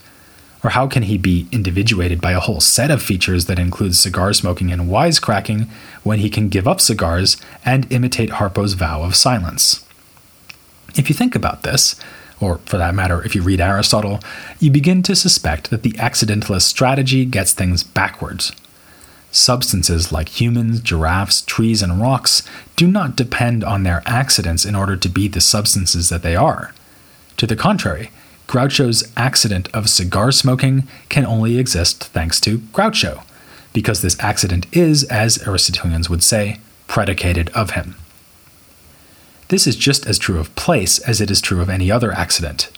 Or 0.65 0.71
how 0.71 0.89
can 0.89 1.05
he 1.05 1.17
be 1.17 1.47
individuated 1.53 2.21
by 2.21 2.33
a 2.33 2.41
whole 2.41 2.59
set 2.61 2.91
of 2.91 3.01
features 3.01 3.47
that 3.47 3.61
includes 3.61 4.01
cigar 4.01 4.33
smoking 4.33 4.73
and 4.73 4.91
wisecracking 4.91 5.69
when 6.03 6.19
he 6.19 6.29
can 6.29 6.49
give 6.49 6.67
up 6.67 6.81
cigars 6.81 7.37
and 7.65 7.87
imitate 7.93 8.31
Harpo's 8.31 8.73
vow 8.73 9.05
of 9.05 9.15
silence? 9.15 9.87
If 10.97 11.09
you 11.09 11.15
think 11.15 11.37
about 11.37 11.63
this, 11.63 11.95
or 12.41 12.59
for 12.67 12.77
that 12.77 12.97
matter, 12.97 13.23
if 13.23 13.37
you 13.37 13.43
read 13.43 13.61
Aristotle, 13.61 14.19
you 14.59 14.73
begin 14.73 15.05
to 15.05 15.15
suspect 15.15 15.71
that 15.71 15.85
the 15.85 15.93
accidentalist 15.93 16.63
strategy 16.63 17.25
gets 17.25 17.53
things 17.53 17.85
backwards. 17.85 18.51
Substances 19.35 20.13
like 20.13 20.41
humans, 20.41 20.79
giraffes, 20.79 21.43
trees, 21.43 21.83
and 21.83 22.01
rocks 22.01 22.45
do 22.77 22.87
not 22.87 23.17
depend 23.17 23.65
on 23.65 23.83
their 23.83 24.01
accidents 24.07 24.65
in 24.65 24.77
order 24.77 24.95
to 24.95 25.09
be 25.09 25.27
the 25.27 25.41
substances 25.41 26.09
that 26.09 26.23
they 26.23 26.37
are. 26.37 26.73
To 27.39 27.47
the 27.49 27.57
contrary, 27.57 28.13
Groucho's 28.47 29.03
accident 29.17 29.69
of 29.75 29.91
cigar 29.91 30.31
smoking 30.31 30.87
can 31.09 31.27
only 31.27 31.59
exist 31.59 32.05
thanks 32.05 32.39
to 32.43 32.59
Groucho, 32.59 33.25
because 33.73 34.03
this 34.03 34.17
accident 34.21 34.69
is, 34.73 35.03
as 35.05 35.45
Aristotelians 35.45 36.09
would 36.09 36.23
say, 36.23 36.61
predicated 36.87 37.51
of 37.51 37.71
him. 37.71 37.97
This 39.49 39.67
is 39.67 39.75
just 39.75 40.07
as 40.07 40.17
true 40.17 40.39
of 40.39 40.55
place 40.55 41.01
as 41.01 41.21
it 41.21 41.29
is 41.29 41.41
true 41.41 41.61
of 41.61 41.69
any 41.69 41.91
other 41.91 42.13
accident. 42.13 42.71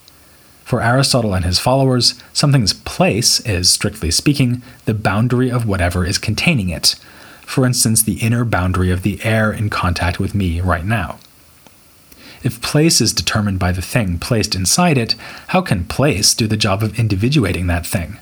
For 0.66 0.82
Aristotle 0.82 1.32
and 1.32 1.44
his 1.44 1.60
followers, 1.60 2.20
something's 2.32 2.72
place 2.72 3.38
is, 3.46 3.70
strictly 3.70 4.10
speaking, 4.10 4.62
the 4.84 4.94
boundary 4.94 5.48
of 5.48 5.64
whatever 5.64 6.04
is 6.04 6.18
containing 6.18 6.70
it. 6.70 6.96
For 7.42 7.64
instance, 7.64 8.02
the 8.02 8.14
inner 8.14 8.44
boundary 8.44 8.90
of 8.90 9.02
the 9.02 9.22
air 9.22 9.52
in 9.52 9.70
contact 9.70 10.18
with 10.18 10.34
me 10.34 10.60
right 10.60 10.84
now. 10.84 11.20
If 12.42 12.60
place 12.60 13.00
is 13.00 13.12
determined 13.12 13.60
by 13.60 13.70
the 13.70 13.80
thing 13.80 14.18
placed 14.18 14.56
inside 14.56 14.98
it, 14.98 15.14
how 15.48 15.60
can 15.60 15.84
place 15.84 16.34
do 16.34 16.48
the 16.48 16.56
job 16.56 16.82
of 16.82 16.98
individuating 16.98 17.68
that 17.68 17.86
thing? 17.86 18.18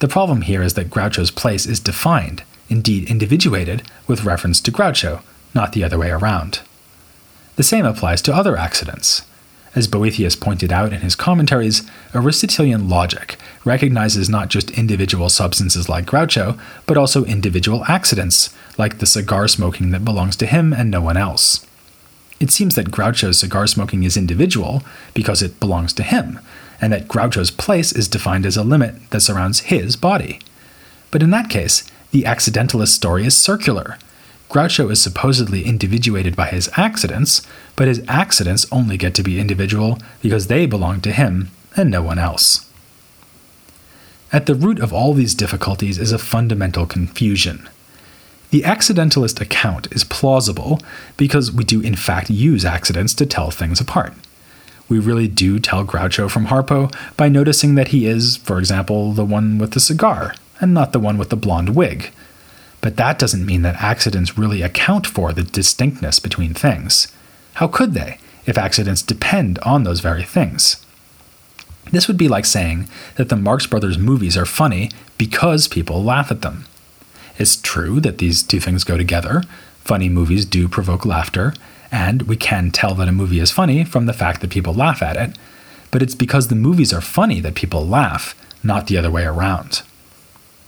The 0.00 0.08
problem 0.08 0.42
here 0.42 0.62
is 0.62 0.74
that 0.74 0.90
Groucho's 0.90 1.30
place 1.30 1.64
is 1.64 1.80
defined, 1.80 2.42
indeed 2.68 3.08
individuated, 3.08 3.82
with 4.06 4.24
reference 4.24 4.60
to 4.60 4.70
Groucho, 4.70 5.22
not 5.54 5.72
the 5.72 5.84
other 5.84 5.96
way 5.96 6.10
around. 6.10 6.60
The 7.56 7.62
same 7.62 7.86
applies 7.86 8.20
to 8.22 8.34
other 8.34 8.58
accidents. 8.58 9.22
As 9.76 9.86
Boethius 9.86 10.34
pointed 10.34 10.72
out 10.72 10.94
in 10.94 11.02
his 11.02 11.14
commentaries, 11.14 11.82
Aristotelian 12.14 12.88
logic 12.88 13.36
recognizes 13.62 14.30
not 14.30 14.48
just 14.48 14.70
individual 14.70 15.28
substances 15.28 15.86
like 15.86 16.06
Groucho, 16.06 16.58
but 16.86 16.96
also 16.96 17.26
individual 17.26 17.84
accidents, 17.84 18.54
like 18.78 18.98
the 18.98 19.06
cigar 19.06 19.46
smoking 19.46 19.90
that 19.90 20.02
belongs 20.02 20.34
to 20.36 20.46
him 20.46 20.72
and 20.72 20.90
no 20.90 21.02
one 21.02 21.18
else. 21.18 21.66
It 22.40 22.50
seems 22.50 22.74
that 22.74 22.90
Groucho's 22.90 23.38
cigar 23.38 23.66
smoking 23.66 24.02
is 24.02 24.16
individual 24.16 24.82
because 25.12 25.42
it 25.42 25.60
belongs 25.60 25.92
to 25.94 26.02
him, 26.02 26.38
and 26.80 26.90
that 26.94 27.06
Groucho's 27.06 27.50
place 27.50 27.92
is 27.92 28.08
defined 28.08 28.46
as 28.46 28.56
a 28.56 28.64
limit 28.64 29.10
that 29.10 29.20
surrounds 29.20 29.60
his 29.60 29.94
body. 29.94 30.40
But 31.10 31.22
in 31.22 31.30
that 31.30 31.50
case, 31.50 31.84
the 32.12 32.22
accidentalist 32.22 32.94
story 32.94 33.26
is 33.26 33.36
circular. 33.36 33.98
Groucho 34.48 34.90
is 34.90 35.02
supposedly 35.02 35.64
individuated 35.64 36.36
by 36.36 36.46
his 36.48 36.70
accidents, 36.76 37.42
but 37.74 37.88
his 37.88 38.02
accidents 38.08 38.66
only 38.70 38.96
get 38.96 39.14
to 39.16 39.22
be 39.22 39.40
individual 39.40 39.98
because 40.22 40.46
they 40.46 40.66
belong 40.66 41.00
to 41.02 41.12
him 41.12 41.50
and 41.76 41.90
no 41.90 42.02
one 42.02 42.18
else. 42.18 42.70
At 44.32 44.46
the 44.46 44.54
root 44.54 44.80
of 44.80 44.92
all 44.92 45.14
these 45.14 45.34
difficulties 45.34 45.98
is 45.98 46.12
a 46.12 46.18
fundamental 46.18 46.86
confusion. 46.86 47.68
The 48.50 48.62
accidentalist 48.62 49.40
account 49.40 49.88
is 49.92 50.04
plausible 50.04 50.80
because 51.16 51.52
we 51.52 51.64
do, 51.64 51.80
in 51.80 51.96
fact, 51.96 52.30
use 52.30 52.64
accidents 52.64 53.14
to 53.14 53.26
tell 53.26 53.50
things 53.50 53.80
apart. 53.80 54.14
We 54.88 54.98
really 55.00 55.26
do 55.26 55.58
tell 55.58 55.84
Groucho 55.84 56.30
from 56.30 56.46
Harpo 56.46 56.94
by 57.16 57.28
noticing 57.28 57.74
that 57.74 57.88
he 57.88 58.06
is, 58.06 58.36
for 58.36 58.58
example, 58.58 59.12
the 59.12 59.24
one 59.24 59.58
with 59.58 59.72
the 59.72 59.80
cigar, 59.80 60.34
and 60.60 60.72
not 60.72 60.92
the 60.92 61.00
one 61.00 61.18
with 61.18 61.30
the 61.30 61.36
blonde 61.36 61.74
wig. 61.74 62.12
But 62.86 62.98
that 62.98 63.18
doesn't 63.18 63.44
mean 63.44 63.62
that 63.62 63.82
accidents 63.82 64.38
really 64.38 64.62
account 64.62 65.08
for 65.08 65.32
the 65.32 65.42
distinctness 65.42 66.20
between 66.20 66.54
things. 66.54 67.08
How 67.54 67.66
could 67.66 67.94
they, 67.94 68.18
if 68.46 68.56
accidents 68.56 69.02
depend 69.02 69.58
on 69.64 69.82
those 69.82 69.98
very 69.98 70.22
things? 70.22 70.86
This 71.90 72.06
would 72.06 72.16
be 72.16 72.28
like 72.28 72.44
saying 72.44 72.88
that 73.16 73.28
the 73.28 73.34
Marx 73.34 73.66
Brothers 73.66 73.98
movies 73.98 74.36
are 74.36 74.46
funny 74.46 74.92
because 75.18 75.66
people 75.66 76.04
laugh 76.04 76.30
at 76.30 76.42
them. 76.42 76.66
It's 77.38 77.56
true 77.56 77.98
that 78.02 78.18
these 78.18 78.44
two 78.44 78.60
things 78.60 78.84
go 78.84 78.96
together. 78.96 79.42
Funny 79.80 80.08
movies 80.08 80.44
do 80.44 80.68
provoke 80.68 81.04
laughter, 81.04 81.54
and 81.90 82.22
we 82.22 82.36
can 82.36 82.70
tell 82.70 82.94
that 82.94 83.08
a 83.08 83.12
movie 83.12 83.40
is 83.40 83.50
funny 83.50 83.82
from 83.82 84.06
the 84.06 84.12
fact 84.12 84.40
that 84.42 84.50
people 84.50 84.74
laugh 84.74 85.02
at 85.02 85.16
it. 85.16 85.36
But 85.90 86.02
it's 86.02 86.14
because 86.14 86.46
the 86.46 86.54
movies 86.54 86.92
are 86.92 87.00
funny 87.00 87.40
that 87.40 87.56
people 87.56 87.84
laugh, 87.84 88.36
not 88.62 88.86
the 88.86 88.96
other 88.96 89.10
way 89.10 89.24
around. 89.24 89.82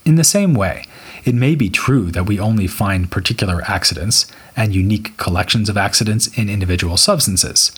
In 0.09 0.15
the 0.15 0.25
same 0.25 0.55
way, 0.55 0.87
it 1.27 1.35
may 1.35 1.55
be 1.55 1.69
true 1.69 2.11
that 2.13 2.25
we 2.25 2.41
only 2.41 2.67
find 2.67 3.11
particular 3.11 3.61
accidents 3.69 4.27
and 4.57 4.75
unique 4.75 5.15
collections 5.19 5.69
of 5.69 5.77
accidents 5.77 6.29
in 6.29 6.49
individual 6.49 6.97
substances. 6.97 7.73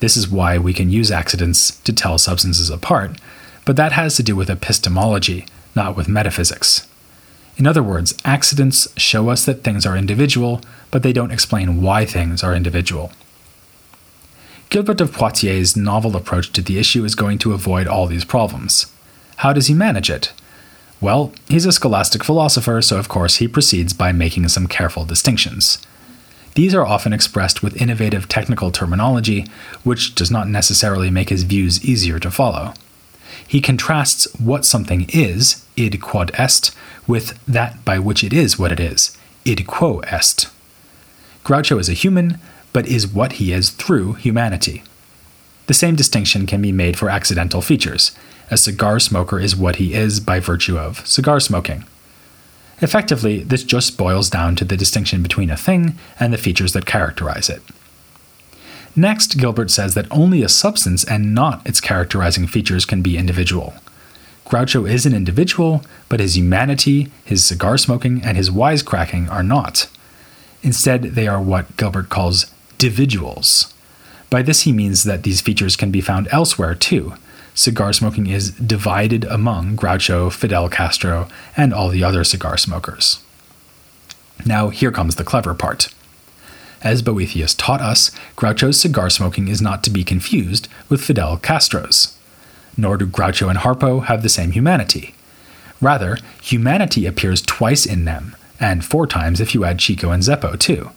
This 0.00 0.16
is 0.16 0.28
why 0.28 0.58
we 0.58 0.72
can 0.72 0.90
use 0.90 1.12
accidents 1.12 1.78
to 1.82 1.92
tell 1.92 2.18
substances 2.18 2.70
apart, 2.70 3.20
but 3.64 3.76
that 3.76 3.92
has 3.92 4.16
to 4.16 4.24
do 4.24 4.34
with 4.34 4.50
epistemology, 4.50 5.46
not 5.76 5.96
with 5.96 6.08
metaphysics. 6.08 6.88
In 7.56 7.68
other 7.68 7.84
words, 7.84 8.16
accidents 8.24 8.88
show 8.96 9.28
us 9.28 9.44
that 9.44 9.62
things 9.62 9.86
are 9.86 9.96
individual, 9.96 10.60
but 10.90 11.04
they 11.04 11.12
don't 11.12 11.30
explain 11.30 11.80
why 11.80 12.04
things 12.04 12.42
are 12.42 12.52
individual. 12.52 13.12
Gilbert 14.70 15.00
of 15.00 15.12
Poitiers' 15.12 15.76
novel 15.76 16.16
approach 16.16 16.50
to 16.50 16.62
the 16.62 16.80
issue 16.80 17.04
is 17.04 17.14
going 17.14 17.38
to 17.38 17.52
avoid 17.52 17.86
all 17.86 18.08
these 18.08 18.24
problems. 18.24 18.92
How 19.36 19.52
does 19.52 19.68
he 19.68 19.74
manage 19.74 20.10
it? 20.10 20.32
Well, 21.00 21.32
he's 21.48 21.64
a 21.64 21.72
scholastic 21.72 22.22
philosopher, 22.22 22.82
so 22.82 22.98
of 22.98 23.08
course 23.08 23.36
he 23.36 23.48
proceeds 23.48 23.92
by 23.92 24.12
making 24.12 24.48
some 24.48 24.66
careful 24.66 25.04
distinctions. 25.04 25.78
These 26.54 26.74
are 26.74 26.84
often 26.84 27.12
expressed 27.12 27.62
with 27.62 27.80
innovative 27.80 28.28
technical 28.28 28.70
terminology, 28.70 29.46
which 29.82 30.14
does 30.14 30.30
not 30.30 30.48
necessarily 30.48 31.10
make 31.10 31.30
his 31.30 31.44
views 31.44 31.82
easier 31.84 32.18
to 32.18 32.30
follow. 32.30 32.74
He 33.46 33.60
contrasts 33.60 34.26
what 34.38 34.64
something 34.66 35.06
is, 35.12 35.64
id 35.76 36.00
quod 36.00 36.32
est, 36.38 36.72
with 37.06 37.38
that 37.46 37.84
by 37.84 37.98
which 37.98 38.22
it 38.22 38.32
is 38.32 38.58
what 38.58 38.72
it 38.72 38.80
is, 38.80 39.16
id 39.44 39.64
quo 39.64 40.00
est. 40.00 40.50
Groucho 41.44 41.80
is 41.80 41.88
a 41.88 41.94
human, 41.94 42.38
but 42.72 42.86
is 42.86 43.08
what 43.08 43.34
he 43.34 43.52
is 43.52 43.70
through 43.70 44.14
humanity. 44.14 44.82
The 45.66 45.74
same 45.74 45.96
distinction 45.96 46.46
can 46.46 46.60
be 46.60 46.72
made 46.72 46.98
for 46.98 47.08
accidental 47.08 47.62
features. 47.62 48.12
A 48.50 48.56
cigar 48.56 48.98
smoker 48.98 49.38
is 49.38 49.54
what 49.54 49.76
he 49.76 49.94
is 49.94 50.18
by 50.20 50.40
virtue 50.40 50.76
of 50.76 51.06
cigar 51.06 51.38
smoking. 51.38 51.84
Effectively, 52.82 53.42
this 53.42 53.62
just 53.62 53.96
boils 53.96 54.28
down 54.28 54.56
to 54.56 54.64
the 54.64 54.76
distinction 54.76 55.22
between 55.22 55.50
a 55.50 55.56
thing 55.56 55.98
and 56.18 56.32
the 56.32 56.38
features 56.38 56.72
that 56.72 56.86
characterize 56.86 57.48
it. 57.48 57.62
Next, 58.96 59.38
Gilbert 59.38 59.70
says 59.70 59.94
that 59.94 60.10
only 60.10 60.42
a 60.42 60.48
substance 60.48 61.04
and 61.04 61.34
not 61.34 61.64
its 61.66 61.80
characterizing 61.80 62.46
features 62.46 62.84
can 62.84 63.02
be 63.02 63.16
individual. 63.16 63.74
Groucho 64.46 64.90
is 64.90 65.06
an 65.06 65.14
individual, 65.14 65.84
but 66.08 66.18
his 66.18 66.36
humanity, 66.36 67.08
his 67.24 67.44
cigar 67.44 67.78
smoking, 67.78 68.20
and 68.24 68.36
his 68.36 68.50
wisecracking 68.50 69.30
are 69.30 69.44
not. 69.44 69.86
Instead, 70.62 71.02
they 71.02 71.28
are 71.28 71.40
what 71.40 71.76
Gilbert 71.76 72.08
calls 72.08 72.46
dividuals. 72.78 73.72
By 74.28 74.42
this, 74.42 74.62
he 74.62 74.72
means 74.72 75.04
that 75.04 75.22
these 75.22 75.40
features 75.40 75.76
can 75.76 75.92
be 75.92 76.00
found 76.00 76.26
elsewhere 76.32 76.74
too. 76.74 77.14
Cigar 77.54 77.92
smoking 77.92 78.26
is 78.26 78.52
divided 78.52 79.24
among 79.24 79.76
Groucho, 79.76 80.32
Fidel 80.32 80.68
Castro, 80.68 81.28
and 81.56 81.74
all 81.74 81.88
the 81.88 82.04
other 82.04 82.24
cigar 82.24 82.56
smokers. 82.56 83.22
Now, 84.46 84.68
here 84.68 84.92
comes 84.92 85.16
the 85.16 85.24
clever 85.24 85.54
part. 85.54 85.92
As 86.82 87.02
Boethius 87.02 87.54
taught 87.54 87.82
us, 87.82 88.10
Groucho's 88.36 88.80
cigar 88.80 89.10
smoking 89.10 89.48
is 89.48 89.60
not 89.60 89.84
to 89.84 89.90
be 89.90 90.04
confused 90.04 90.68
with 90.88 91.04
Fidel 91.04 91.36
Castro's 91.36 92.16
nor 92.80 92.96
do 92.96 93.06
Groucho 93.06 93.48
and 93.48 93.58
Harpo 93.58 94.04
have 94.04 94.22
the 94.22 94.28
same 94.28 94.52
humanity. 94.52 95.14
Rather, 95.80 96.18
humanity 96.42 97.06
appears 97.06 97.42
twice 97.42 97.86
in 97.86 98.04
them, 98.04 98.36
and 98.58 98.84
four 98.84 99.06
times 99.06 99.40
if 99.40 99.54
you 99.54 99.64
add 99.64 99.78
Chico 99.78 100.10
and 100.10 100.22
Zeppo, 100.22 100.58
too. 100.58 100.90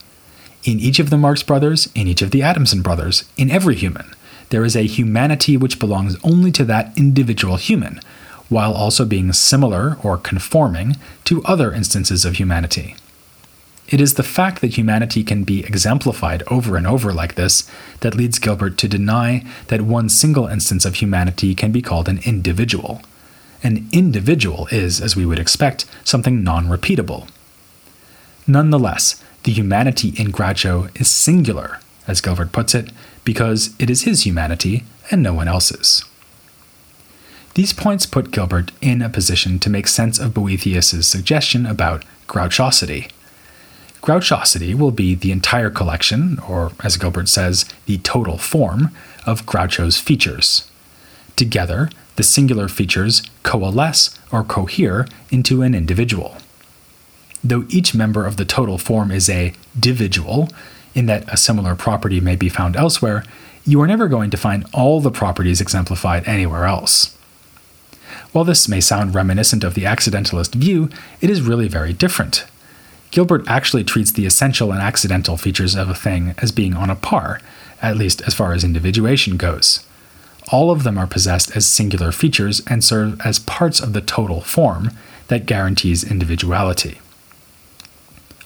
In 0.64 0.80
each 0.80 1.00
of 1.00 1.10
the 1.10 1.18
Marx 1.18 1.44
brothers, 1.44 1.90
in 1.94 2.08
each 2.08 2.22
of 2.22 2.32
the 2.32 2.42
Adamson 2.42 2.82
brothers, 2.82 3.26
in 3.38 3.52
every 3.52 3.76
human, 3.76 4.14
there 4.50 4.66
is 4.66 4.76
a 4.76 4.84
humanity 4.84 5.58
which 5.58 5.80
belongs 5.80 6.18
only 6.24 6.52
to 6.52 6.66
that 6.66 6.98
individual 6.98 7.58
human, 7.58 8.00
while 8.50 8.74
also 8.74 9.06
being 9.06 9.34
similar 9.34 9.98
or 10.04 10.18
conforming 10.18 10.98
to 11.26 11.44
other 11.44 11.72
instances 11.72 12.26
of 12.26 12.36
humanity. 12.36 12.96
It 13.88 14.00
is 14.00 14.14
the 14.14 14.24
fact 14.24 14.62
that 14.62 14.76
humanity 14.76 15.24
can 15.24 15.44
be 15.44 15.60
exemplified 15.60 16.44
over 16.48 16.78
and 16.78 16.88
over 16.88 17.14
like 17.14 17.36
this 17.36 17.70
that 18.00 18.16
leads 18.16 18.40
Gilbert 18.40 18.78
to 18.80 18.88
deny 18.88 19.46
that 19.68 19.82
one 19.82 20.10
single 20.10 20.48
instance 20.48 20.86
of 20.86 20.96
humanity 20.96 21.54
can 21.54 21.72
be 21.72 21.82
called 21.82 22.08
an 22.08 22.20
individual. 22.24 23.02
An 23.62 23.88
individual 23.92 24.68
is, 24.72 25.00
as 25.02 25.16
we 25.16 25.26
would 25.26 25.40
expect, 25.40 25.86
something 26.04 26.44
non 26.44 26.68
repeatable. 26.68 27.30
Nonetheless, 28.48 29.22
the 29.44 29.52
humanity 29.52 30.14
in 30.18 30.32
Groucho 30.32 30.90
is 31.00 31.10
singular, 31.10 31.80
as 32.08 32.22
Gilbert 32.22 32.52
puts 32.52 32.74
it, 32.74 32.92
because 33.24 33.74
it 33.80 33.89
is 33.89 34.03
his 34.03 34.25
humanity 34.25 34.84
and 35.12 35.22
no 35.22 35.34
one 35.34 35.48
else's. 35.48 36.03
These 37.56 37.74
points 37.74 38.06
put 38.06 38.32
Gilbert 38.32 38.72
in 38.82 39.01
a 39.01 39.10
position 39.10 39.60
to 39.60 39.70
make 39.70 39.88
sense 39.88 40.20
of 40.20 40.34
Boethius's 40.34 41.08
suggestion 41.08 41.65
about 41.65 42.03
grouchosity. 42.27 43.12
Grouchosity 44.01 44.74
will 44.74 44.92
be 44.92 45.13
the 45.15 45.32
entire 45.32 45.70
collection, 45.70 46.39
or 46.39 46.72
as 46.84 46.98
Gilbert 46.98 47.30
says, 47.30 47.65
the 47.86 48.00
total 48.00 48.38
form, 48.38 48.89
of 49.25 49.46
Groucho's 49.46 49.98
features. 49.98 50.70
Together, 51.36 51.89
the 52.15 52.24
singular 52.24 52.68
features 52.68 53.24
coalesce 53.44 54.20
or 54.32 54.44
cohere 54.44 55.08
into 55.32 55.62
an 55.62 55.74
individual. 55.74 56.38
Though 57.44 57.65
each 57.70 57.96
member 57.96 58.25
of 58.25 58.38
the 58.38 58.46
total 58.46 58.77
form 58.77 59.12
is 59.12 59.30
a 59.30 59.53
dividual, 59.80 60.50
in 60.96 61.06
that 61.08 61.32
a 61.32 61.38
similar 61.38 61.76
property 61.76 62.20
may 62.20 62.36
be 62.36 62.50
found 62.50 62.76
elsewhere, 62.76 63.24
you 63.66 63.82
are 63.82 63.88
never 63.88 64.08
going 64.08 64.30
to 64.30 64.38
find 64.38 64.66
all 64.74 65.00
the 65.00 65.12
properties 65.12 65.62
exemplified 65.62 66.28
anywhere 66.28 66.66
else. 66.66 67.18
While 68.32 68.46
this 68.46 68.68
may 68.68 68.82
sound 68.82 69.16
reminiscent 69.16 69.64
of 69.64 69.74
the 69.74 69.84
accidentalist 69.84 70.56
view, 70.56 70.90
it 71.22 71.30
is 71.30 71.42
really 71.42 71.68
very 71.68 71.94
different. 71.94 72.46
Gilbert 73.12 73.48
actually 73.48 73.84
treats 73.84 74.12
the 74.12 74.26
essential 74.26 74.72
and 74.72 74.82
accidental 74.82 75.38
features 75.38 75.76
of 75.76 75.88
a 75.88 75.96
thing 75.96 76.34
as 76.40 76.52
being 76.52 76.74
on 76.74 76.90
a 76.90 76.96
par, 76.96 77.40
at 77.82 77.96
least 77.96 78.24
as 78.24 78.34
far 78.34 78.54
as 78.54 78.64
individuation 78.64 79.38
goes. 79.38 79.86
All 80.52 80.72
of 80.72 80.84
them 80.84 80.98
are 80.98 81.08
possessed 81.08 81.56
as 81.56 81.66
singular 81.66 82.12
features 82.12 82.62
and 82.68 82.84
serve 82.84 83.22
as 83.22 83.40
parts 83.40 83.80
of 83.80 83.94
the 83.94 84.02
total 84.02 84.42
form 84.42 84.92
that 85.28 85.46
guarantees 85.46 86.04
individuality. 86.04 87.00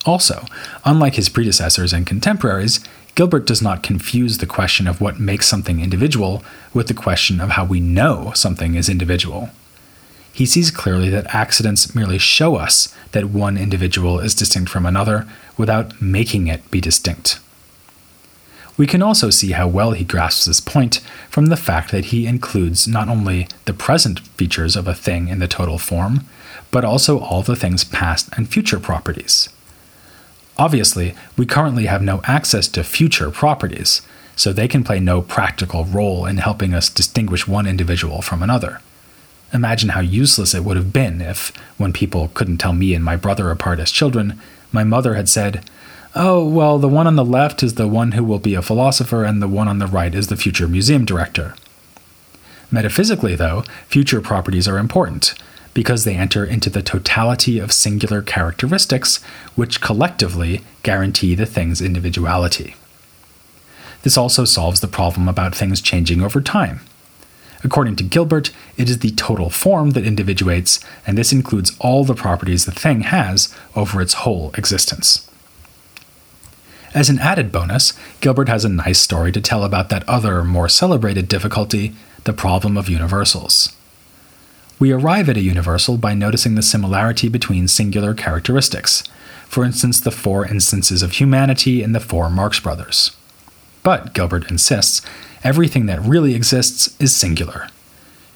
Also, 0.04 0.44
unlike 0.84 1.14
his 1.14 1.28
predecessors 1.28 1.92
and 1.92 2.06
contemporaries, 2.06 2.80
Gilbert 3.14 3.46
does 3.46 3.60
not 3.60 3.82
confuse 3.82 4.38
the 4.38 4.46
question 4.46 4.86
of 4.86 5.00
what 5.00 5.18
makes 5.18 5.48
something 5.48 5.80
individual 5.80 6.42
with 6.72 6.86
the 6.86 6.94
question 6.94 7.40
of 7.40 7.50
how 7.50 7.64
we 7.64 7.80
know 7.80 8.32
something 8.34 8.76
is 8.76 8.88
individual. 8.88 9.50
He 10.32 10.46
sees 10.46 10.70
clearly 10.70 11.08
that 11.10 11.34
accidents 11.34 11.96
merely 11.96 12.18
show 12.18 12.54
us 12.54 12.94
that 13.10 13.24
one 13.24 13.58
individual 13.58 14.20
is 14.20 14.36
distinct 14.36 14.70
from 14.70 14.86
another 14.86 15.26
without 15.56 16.00
making 16.00 16.46
it 16.46 16.70
be 16.70 16.80
distinct. 16.80 17.40
We 18.76 18.86
can 18.86 19.02
also 19.02 19.30
see 19.30 19.50
how 19.50 19.66
well 19.66 19.90
he 19.90 20.04
grasps 20.04 20.44
this 20.44 20.60
point 20.60 21.00
from 21.28 21.46
the 21.46 21.56
fact 21.56 21.90
that 21.90 22.06
he 22.06 22.28
includes 22.28 22.86
not 22.86 23.08
only 23.08 23.48
the 23.64 23.74
present 23.74 24.20
features 24.20 24.76
of 24.76 24.86
a 24.86 24.94
thing 24.94 25.26
in 25.26 25.40
the 25.40 25.48
total 25.48 25.78
form, 25.78 26.24
but 26.70 26.84
also 26.84 27.18
all 27.18 27.42
the 27.42 27.56
thing's 27.56 27.82
past 27.82 28.28
and 28.36 28.48
future 28.48 28.78
properties. 28.78 29.48
Obviously, 30.58 31.14
we 31.36 31.46
currently 31.46 31.86
have 31.86 32.02
no 32.02 32.20
access 32.24 32.66
to 32.68 32.82
future 32.82 33.30
properties, 33.30 34.02
so 34.34 34.52
they 34.52 34.68
can 34.68 34.84
play 34.84 34.98
no 34.98 35.22
practical 35.22 35.84
role 35.84 36.26
in 36.26 36.38
helping 36.38 36.74
us 36.74 36.88
distinguish 36.88 37.46
one 37.46 37.66
individual 37.66 38.22
from 38.22 38.42
another. 38.42 38.80
Imagine 39.52 39.90
how 39.90 40.00
useless 40.00 40.54
it 40.54 40.64
would 40.64 40.76
have 40.76 40.92
been 40.92 41.20
if, 41.20 41.56
when 41.78 41.92
people 41.92 42.30
couldn't 42.34 42.58
tell 42.58 42.72
me 42.72 42.92
and 42.92 43.04
my 43.04 43.16
brother 43.16 43.50
apart 43.50 43.78
as 43.78 43.90
children, 43.90 44.40
my 44.72 44.84
mother 44.84 45.14
had 45.14 45.28
said, 45.28 45.64
Oh, 46.14 46.46
well, 46.46 46.78
the 46.78 46.88
one 46.88 47.06
on 47.06 47.16
the 47.16 47.24
left 47.24 47.62
is 47.62 47.74
the 47.74 47.86
one 47.86 48.12
who 48.12 48.24
will 48.24 48.38
be 48.38 48.54
a 48.54 48.62
philosopher, 48.62 49.24
and 49.24 49.40
the 49.40 49.48
one 49.48 49.68
on 49.68 49.78
the 49.78 49.86
right 49.86 50.14
is 50.14 50.26
the 50.26 50.36
future 50.36 50.66
museum 50.66 51.04
director. 51.04 51.54
Metaphysically, 52.70 53.34
though, 53.34 53.62
future 53.86 54.20
properties 54.20 54.66
are 54.66 54.78
important, 54.78 55.34
because 55.78 56.02
they 56.02 56.16
enter 56.16 56.44
into 56.44 56.68
the 56.68 56.82
totality 56.82 57.60
of 57.60 57.70
singular 57.70 58.20
characteristics 58.20 59.22
which 59.54 59.80
collectively 59.80 60.60
guarantee 60.82 61.36
the 61.36 61.46
thing's 61.46 61.80
individuality. 61.80 62.74
This 64.02 64.18
also 64.18 64.44
solves 64.44 64.80
the 64.80 64.88
problem 64.88 65.28
about 65.28 65.54
things 65.54 65.80
changing 65.80 66.20
over 66.20 66.40
time. 66.40 66.80
According 67.62 67.94
to 67.94 68.02
Gilbert, 68.02 68.50
it 68.76 68.90
is 68.90 68.98
the 68.98 69.12
total 69.12 69.50
form 69.50 69.90
that 69.90 70.04
individuates, 70.04 70.80
and 71.06 71.16
this 71.16 71.32
includes 71.32 71.76
all 71.78 72.02
the 72.02 72.12
properties 72.12 72.64
the 72.64 72.72
thing 72.72 73.02
has 73.02 73.54
over 73.76 74.00
its 74.00 74.14
whole 74.14 74.50
existence. 74.58 75.30
As 76.92 77.08
an 77.08 77.20
added 77.20 77.52
bonus, 77.52 77.92
Gilbert 78.20 78.48
has 78.48 78.64
a 78.64 78.68
nice 78.68 78.98
story 78.98 79.30
to 79.30 79.40
tell 79.40 79.62
about 79.62 79.90
that 79.90 80.08
other, 80.08 80.42
more 80.42 80.68
celebrated 80.68 81.28
difficulty 81.28 81.94
the 82.24 82.32
problem 82.32 82.76
of 82.76 82.88
universals 82.88 83.77
we 84.78 84.92
arrive 84.92 85.28
at 85.28 85.36
a 85.36 85.40
universal 85.40 85.96
by 85.96 86.14
noticing 86.14 86.54
the 86.54 86.62
similarity 86.62 87.28
between 87.28 87.68
singular 87.68 88.14
characteristics, 88.14 89.02
for 89.48 89.64
instance, 89.64 90.00
the 90.00 90.10
four 90.10 90.46
instances 90.46 91.02
of 91.02 91.12
humanity 91.12 91.82
in 91.82 91.92
the 91.92 92.00
four 92.00 92.28
Marx 92.28 92.60
brothers. 92.60 93.16
But, 93.82 94.12
Gilbert 94.12 94.50
insists, 94.50 95.00
everything 95.42 95.86
that 95.86 96.02
really 96.02 96.34
exists 96.34 96.94
is 97.00 97.16
singular. 97.16 97.68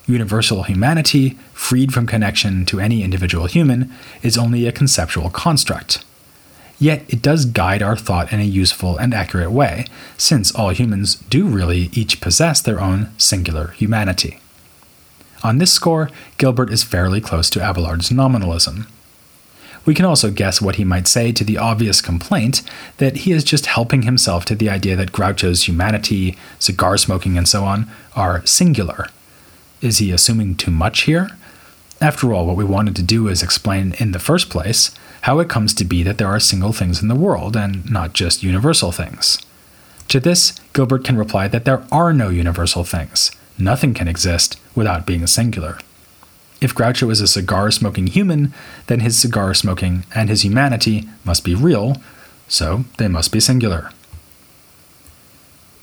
Universal 0.07 0.65
humanity, 0.65 1.39
freed 1.53 1.93
from 1.93 2.07
connection 2.07 2.65
to 2.67 2.81
any 2.81 3.03
individual 3.03 3.47
human, 3.47 3.93
is 4.23 4.39
only 4.39 4.67
a 4.67 4.73
conceptual 4.73 5.31
construct. 5.31 6.05
Yet 6.79 7.05
it 7.09 7.23
does 7.23 7.45
guide 7.45 7.83
our 7.83 7.97
thought 7.97 8.33
in 8.33 8.41
a 8.41 8.45
useful 8.45 8.97
and 8.97 9.15
accurate 9.15 9.53
way, 9.53 9.85
since 10.17 10.51
all 10.53 10.71
humans 10.71 11.15
do 11.15 11.47
really 11.47 11.91
each 11.93 12.21
possess 12.21 12.61
their 12.61 12.81
own 12.81 13.11
singular 13.19 13.69
humanity. 13.69 14.39
On 15.43 15.59
this 15.59 15.73
score, 15.73 16.09
Gilbert 16.39 16.73
is 16.73 16.85
fairly 16.85 17.21
close 17.21 17.51
to 17.51 17.61
Abelard's 17.61 18.13
nominalism. 18.13 18.87
We 19.85 19.95
can 19.95 20.05
also 20.05 20.31
guess 20.31 20.63
what 20.63 20.77
he 20.77 20.85
might 20.85 21.09
say 21.09 21.33
to 21.33 21.43
the 21.43 21.59
obvious 21.59 22.01
complaint 22.01 22.63
that 22.99 23.19
he 23.19 23.33
is 23.33 23.43
just 23.43 23.67
helping 23.67 24.03
himself 24.03 24.45
to 24.45 24.55
the 24.55 24.71
idea 24.71 24.95
that 24.95 25.11
Groucho's 25.11 25.67
humanity, 25.67 26.37
cigar 26.61 26.97
smoking, 26.97 27.37
and 27.37 27.49
so 27.49 27.65
on 27.65 27.91
are 28.15 28.47
singular. 28.47 29.09
Is 29.81 29.99
he 29.99 30.13
assuming 30.13 30.55
too 30.55 30.71
much 30.71 31.03
here? 31.03 31.31
After 32.01 32.33
all, 32.33 32.47
what 32.47 32.57
we 32.57 32.65
wanted 32.65 32.95
to 32.97 33.03
do 33.03 33.27
is 33.27 33.43
explain 33.43 33.95
in 33.99 34.13
the 34.13 34.21
first 34.21 34.51
place 34.51 34.93
how 35.23 35.41
it 35.41 35.49
comes 35.49 35.75
to 35.75 35.85
be 35.85 36.05
that 36.05 36.19
there 36.19 36.29
are 36.29 36.41
single 36.41 36.73
things 36.73 37.03
in 37.03 37.09
the 37.09 37.17
world 37.17 37.57
and 37.57 37.89
not 37.91 38.13
just 38.13 38.45
universal 38.45 38.93
things. 38.93 39.39
To 40.09 40.21
this, 40.21 40.53
Gilbert 40.73 41.05
can 41.05 41.17
reply 41.17 41.49
that 41.49 41.65
there 41.65 41.85
are 41.91 42.13
no 42.13 42.29
universal 42.29 42.85
things 42.85 43.33
nothing 43.59 43.95
can 43.95 44.09
exist 44.09 44.59
without 44.75 45.07
being 45.07 45.27
singular. 45.27 45.79
If 46.61 46.75
Groucho 46.75 47.11
is 47.11 47.21
a 47.21 47.27
cigar 47.27 47.71
smoking 47.71 48.07
human, 48.07 48.55
then 48.87 49.01
his 49.01 49.21
cigar 49.21 49.53
smoking 49.53 50.05
and 50.15 50.29
his 50.29 50.45
humanity 50.45 51.09
must 51.25 51.45
be 51.45 51.55
real, 51.55 52.01
so 52.47 52.85
they 52.99 53.09
must 53.09 53.33
be 53.33 53.41
singular. 53.41 53.91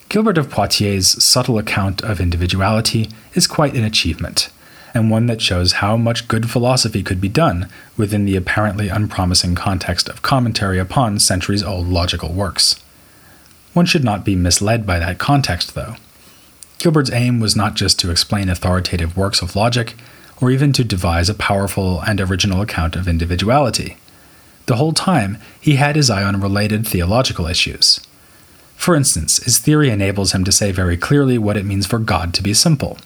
Gilbert 0.08 0.38
of 0.38 0.50
Poitiers' 0.50 1.22
subtle 1.24 1.60
account 1.60 2.02
of 2.02 2.20
individuality 2.20 3.10
is 3.34 3.46
quite 3.46 3.76
an 3.76 3.84
achievement, 3.84 4.50
and 4.94 5.12
one 5.12 5.28
that 5.28 5.42
shows 5.42 5.74
how 5.74 5.98
much 5.98 6.28
good 6.28 6.50
philosophy 6.50 7.04
could 7.04 7.22
be 7.22 7.30
done 7.30 7.70
within 7.98 8.26
the 8.26 8.36
apparently 8.36 8.90
unpromising 8.90 9.56
context 9.56 10.10
of 10.10 10.22
commentary 10.22 10.80
upon 10.80 11.20
centuries 11.20 11.62
old 11.62 11.88
logical 11.88 12.34
works. 12.34 12.80
One 13.74 13.86
should 13.86 14.04
not 14.04 14.26
be 14.26 14.36
misled 14.36 14.88
by 14.88 14.98
that 14.98 15.20
context, 15.20 15.76
though. 15.76 15.96
Gilbert's 16.80 17.12
aim 17.12 17.42
was 17.42 17.58
not 17.58 17.76
just 17.76 18.00
to 18.00 18.10
explain 18.10 18.50
authoritative 18.50 19.18
works 19.18 19.42
of 19.42 19.56
logic, 19.56 19.96
or 20.42 20.50
even 20.50 20.72
to 20.74 20.84
devise 20.86 21.30
a 21.30 21.34
powerful 21.34 22.02
and 22.02 22.22
original 22.22 22.62
account 22.62 22.96
of 22.96 23.08
individuality. 23.08 23.98
The 24.66 24.78
whole 24.78 24.94
time, 24.94 25.38
he 25.60 25.76
had 25.76 25.98
his 25.98 26.10
eye 26.10 26.24
on 26.24 26.40
related 26.40 26.88
theological 26.88 27.48
issues. 27.48 28.00
For 28.78 28.96
instance, 28.96 29.44
his 29.44 29.58
theory 29.58 29.90
enables 29.90 30.32
him 30.32 30.46
to 30.46 30.54
say 30.54 30.72
very 30.72 30.96
clearly 30.96 31.38
what 31.38 31.58
it 31.58 31.66
means 31.66 31.86
for 31.86 32.00
God 32.00 32.34
to 32.36 32.44
be 32.44 32.54
simple. 32.54 32.98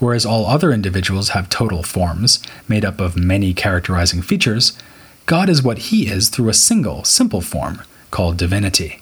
Whereas 0.00 0.26
all 0.26 0.46
other 0.46 0.72
individuals 0.72 1.28
have 1.28 1.48
total 1.48 1.84
forms, 1.84 2.42
made 2.66 2.84
up 2.84 3.00
of 3.00 3.16
many 3.16 3.54
characterizing 3.54 4.20
features, 4.20 4.76
God 5.26 5.48
is 5.48 5.62
what 5.62 5.78
he 5.78 6.08
is 6.08 6.28
through 6.28 6.48
a 6.48 6.54
single, 6.54 7.04
simple 7.04 7.40
form, 7.40 7.82
called 8.10 8.36
divinity. 8.36 9.00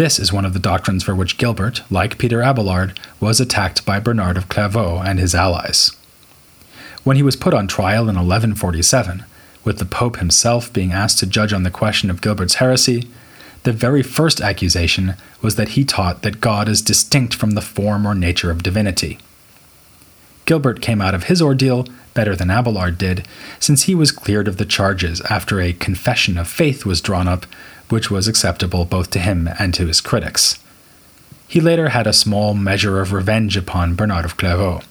This 0.00 0.18
is 0.18 0.32
one 0.32 0.46
of 0.46 0.54
the 0.54 0.58
doctrines 0.58 1.04
for 1.04 1.14
which 1.14 1.36
Gilbert, 1.36 1.82
like 1.90 2.16
Peter 2.16 2.40
Abelard, 2.42 2.98
was 3.20 3.38
attacked 3.38 3.84
by 3.84 4.00
Bernard 4.00 4.38
of 4.38 4.48
Clairvaux 4.48 5.02
and 5.04 5.18
his 5.18 5.34
allies. 5.34 5.94
When 7.04 7.18
he 7.18 7.22
was 7.22 7.36
put 7.36 7.52
on 7.52 7.68
trial 7.68 8.04
in 8.04 8.16
1147, 8.16 9.26
with 9.62 9.76
the 9.76 9.84
Pope 9.84 10.16
himself 10.16 10.72
being 10.72 10.90
asked 10.90 11.18
to 11.18 11.26
judge 11.26 11.52
on 11.52 11.64
the 11.64 11.70
question 11.70 12.08
of 12.08 12.22
Gilbert's 12.22 12.54
heresy, 12.54 13.10
the 13.64 13.74
very 13.74 14.02
first 14.02 14.40
accusation 14.40 15.16
was 15.42 15.56
that 15.56 15.76
he 15.76 15.84
taught 15.84 16.22
that 16.22 16.40
God 16.40 16.66
is 16.66 16.80
distinct 16.80 17.34
from 17.34 17.50
the 17.50 17.60
form 17.60 18.06
or 18.06 18.14
nature 18.14 18.50
of 18.50 18.62
divinity. 18.62 19.18
Gilbert 20.46 20.80
came 20.80 21.02
out 21.02 21.14
of 21.14 21.24
his 21.24 21.42
ordeal 21.42 21.86
better 22.14 22.34
than 22.34 22.50
Abelard 22.50 22.96
did, 22.96 23.28
since 23.58 23.82
he 23.82 23.94
was 23.94 24.12
cleared 24.12 24.48
of 24.48 24.56
the 24.56 24.64
charges 24.64 25.20
after 25.28 25.60
a 25.60 25.74
confession 25.74 26.38
of 26.38 26.48
faith 26.48 26.86
was 26.86 27.02
drawn 27.02 27.28
up, 27.28 27.44
which 27.90 28.10
was 28.10 28.26
acceptable 28.26 28.84
both 28.84 29.10
to 29.10 29.18
him 29.18 29.48
and 29.58 29.74
to 29.74 29.86
his 29.86 30.00
critics. 30.00 30.58
He 31.46 31.60
later 31.60 31.88
had 31.90 32.06
a 32.06 32.12
small 32.12 32.54
measure 32.54 33.00
of 33.00 33.12
revenge 33.12 33.56
upon 33.56 33.94
Bernard 33.94 34.24
of 34.24 34.36
Clairvaux. 34.36 34.82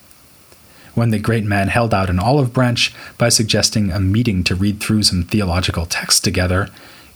When 0.94 1.12
the 1.12 1.20
great 1.20 1.46
man 1.46 1.70
held 1.70 1.94
out 1.94 2.10
an 2.10 2.20
olive 2.20 2.52
branch 2.52 2.94
by 3.18 3.30
suggesting 3.30 3.92
a 3.92 4.00
meeting 4.00 4.44
to 4.44 4.56
read 4.56 4.80
through 4.80 5.04
some 5.04 5.24
theological 5.24 5.86
texts 5.86 6.20
together, 6.20 6.68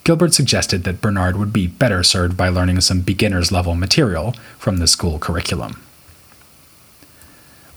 Gilbert 0.03 0.33
suggested 0.33 0.83
that 0.83 1.01
Bernard 1.01 1.37
would 1.37 1.53
be 1.53 1.67
better 1.67 2.03
served 2.03 2.37
by 2.37 2.49
learning 2.49 2.81
some 2.81 3.01
beginner's 3.01 3.51
level 3.51 3.75
material 3.75 4.33
from 4.57 4.77
the 4.77 4.87
school 4.87 5.19
curriculum. 5.19 5.81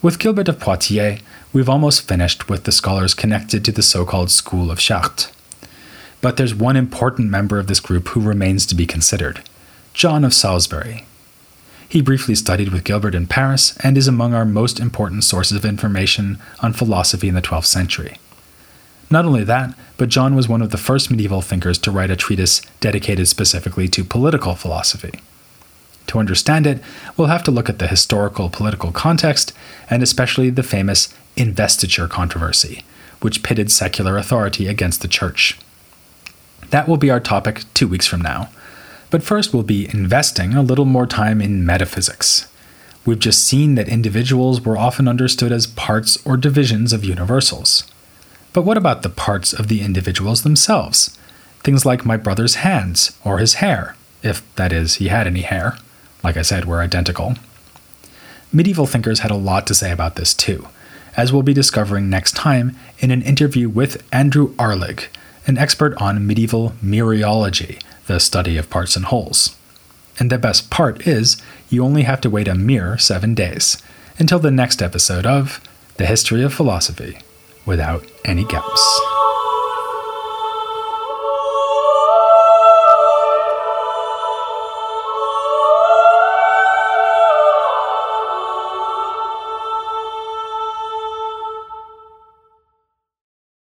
With 0.03 0.19
Gilbert 0.19 0.49
of 0.49 0.61
Poitiers, 0.61 1.21
we've 1.53 1.69
almost 1.69 2.07
finished 2.07 2.49
with 2.49 2.65
the 2.65 2.73
scholars 2.73 3.15
connected 3.15 3.65
to 3.65 3.73
the 3.73 3.83
so 3.83 4.05
called 4.05 4.31
School 4.31 4.71
of 4.71 4.79
Chartres. 4.79 5.33
But 6.21 6.37
there's 6.37 6.55
one 6.55 6.77
important 6.77 7.31
member 7.31 7.59
of 7.59 7.67
this 7.67 7.81
group 7.81 8.09
who 8.09 8.21
remains 8.21 8.67
to 8.67 8.75
be 8.75 8.87
considered 8.87 9.43
John 9.95 10.25
of 10.25 10.35
Salisbury. 10.35 11.07
He 11.89 12.03
briefly 12.03 12.35
studied 12.35 12.71
with 12.71 12.85
Gilbert 12.85 13.15
in 13.15 13.27
Paris 13.27 13.77
and 13.79 13.97
is 13.97 14.09
among 14.09 14.35
our 14.35 14.45
most 14.45 14.81
important 14.81 15.25
sources 15.25 15.57
of 15.57 15.65
information 15.65 16.39
on 16.61 16.73
philosophy 16.73 17.29
in 17.29 17.35
the 17.35 17.43
12th 17.43 17.67
century. 17.67 18.19
Not 19.09 19.25
only 19.25 19.45
that, 19.45 19.75
but 19.97 20.09
John 20.09 20.35
was 20.35 20.49
one 20.49 20.63
of 20.63 20.71
the 20.71 20.79
first 20.79 21.11
medieval 21.11 21.43
thinkers 21.43 21.79
to 21.79 21.91
write 21.91 22.11
a 22.11 22.17
treatise 22.17 22.61
dedicated 22.81 23.29
specifically 23.29 23.87
to 23.89 24.05
political 24.05 24.57
philosophy. 24.57 25.21
To 26.09 26.19
understand 26.19 26.67
it, 26.67 26.81
we'll 27.17 27.29
have 27.29 27.45
to 27.45 27.51
look 27.51 27.69
at 27.69 27.79
the 27.79 27.87
historical 27.87 28.49
political 28.49 28.93
context, 28.93 29.53
and 29.89 30.03
especially 30.03 30.51
the 30.51 30.63
famous 30.63 31.13
investiture 31.37 32.09
controversy, 32.09 32.85
which 33.21 33.43
pitted 33.43 33.71
secular 33.71 34.17
authority 34.17 34.67
against 34.67 35.03
the 35.03 35.09
church. 35.09 35.59
That 36.71 36.89
will 36.89 36.97
be 36.97 37.11
our 37.11 37.21
topic 37.21 37.63
two 37.75 37.89
weeks 37.89 38.07
from 38.07 38.21
now. 38.21 38.51
But 39.11 39.23
first, 39.23 39.55
we'll 39.55 39.63
be 39.63 39.89
investing 39.93 40.55
a 40.55 40.63
little 40.63 40.85
more 40.85 41.07
time 41.07 41.41
in 41.41 41.65
metaphysics. 41.65 42.49
We've 43.05 43.19
just 43.19 43.45
seen 43.45 43.77
that 43.77 43.89
individuals 43.89 44.61
were 44.61 44.77
often 44.77 45.07
understood 45.07 45.53
as 45.53 45.69
parts 45.69 46.19
or 46.27 46.37
divisions 46.37 46.93
of 46.93 47.05
universals. 47.05 47.91
But 48.53 48.63
what 48.63 48.77
about 48.77 49.03
the 49.03 49.09
parts 49.09 49.53
of 49.53 49.69
the 49.69 49.81
individuals 49.83 50.43
themselves? 50.43 51.17
Things 51.63 51.87
like 51.87 52.05
my 52.05 52.17
brother's 52.17 52.57
hands 52.57 53.17
or 53.25 53.39
his 53.39 53.55
hair, 53.55 53.95
if 54.23 54.43
that 54.57 54.73
is, 54.73 54.95
he 54.95 55.09
had 55.09 55.27
any 55.27 55.43
hair. 55.43 55.79
Like 56.25 56.37
I 56.37 56.43
said, 56.43 56.65
we're 56.65 56.81
identical. 56.83 57.37
Medieval 58.53 58.87
thinkers 58.87 59.21
had 59.21 59.31
a 59.31 59.37
lot 59.37 59.67
to 59.69 59.75
say 59.75 59.93
about 59.93 60.17
this 60.17 60.35
too, 60.35 60.67
as 61.17 61.33
we'll 61.33 61.43
be 61.43 61.55
discovering 61.55 62.11
next 62.11 62.33
time 62.33 62.77
in 62.99 63.11
an 63.11 63.23
interview 63.23 63.69
with 63.69 64.03
Andrew 64.13 64.55
Arlig, 64.55 65.07
an 65.47 65.59
expert 65.59 65.95
on 66.01 66.27
medieval 66.27 66.73
mereology, 66.85 67.81
the 68.07 68.19
study 68.19 68.57
of 68.57 68.71
parts 68.71 68.97
and 68.97 69.07
wholes. 69.07 69.57
And 70.19 70.31
the 70.31 70.39
best 70.39 70.71
part 70.71 71.07
is, 71.07 71.41
you 71.69 71.85
only 71.85 72.03
have 72.03 72.21
to 72.23 72.31
wait 72.31 72.49
a 72.49 72.55
mere 72.55 72.99
seven 72.99 73.35
days 73.35 73.81
until 74.19 74.39
the 74.39 74.51
next 74.51 74.83
episode 74.83 75.27
of 75.27 75.61
The 75.97 76.07
History 76.07 76.43
of 76.43 76.55
Philosophy 76.55 77.19
without 77.65 78.05
any 78.25 78.45
gaps. 78.45 79.16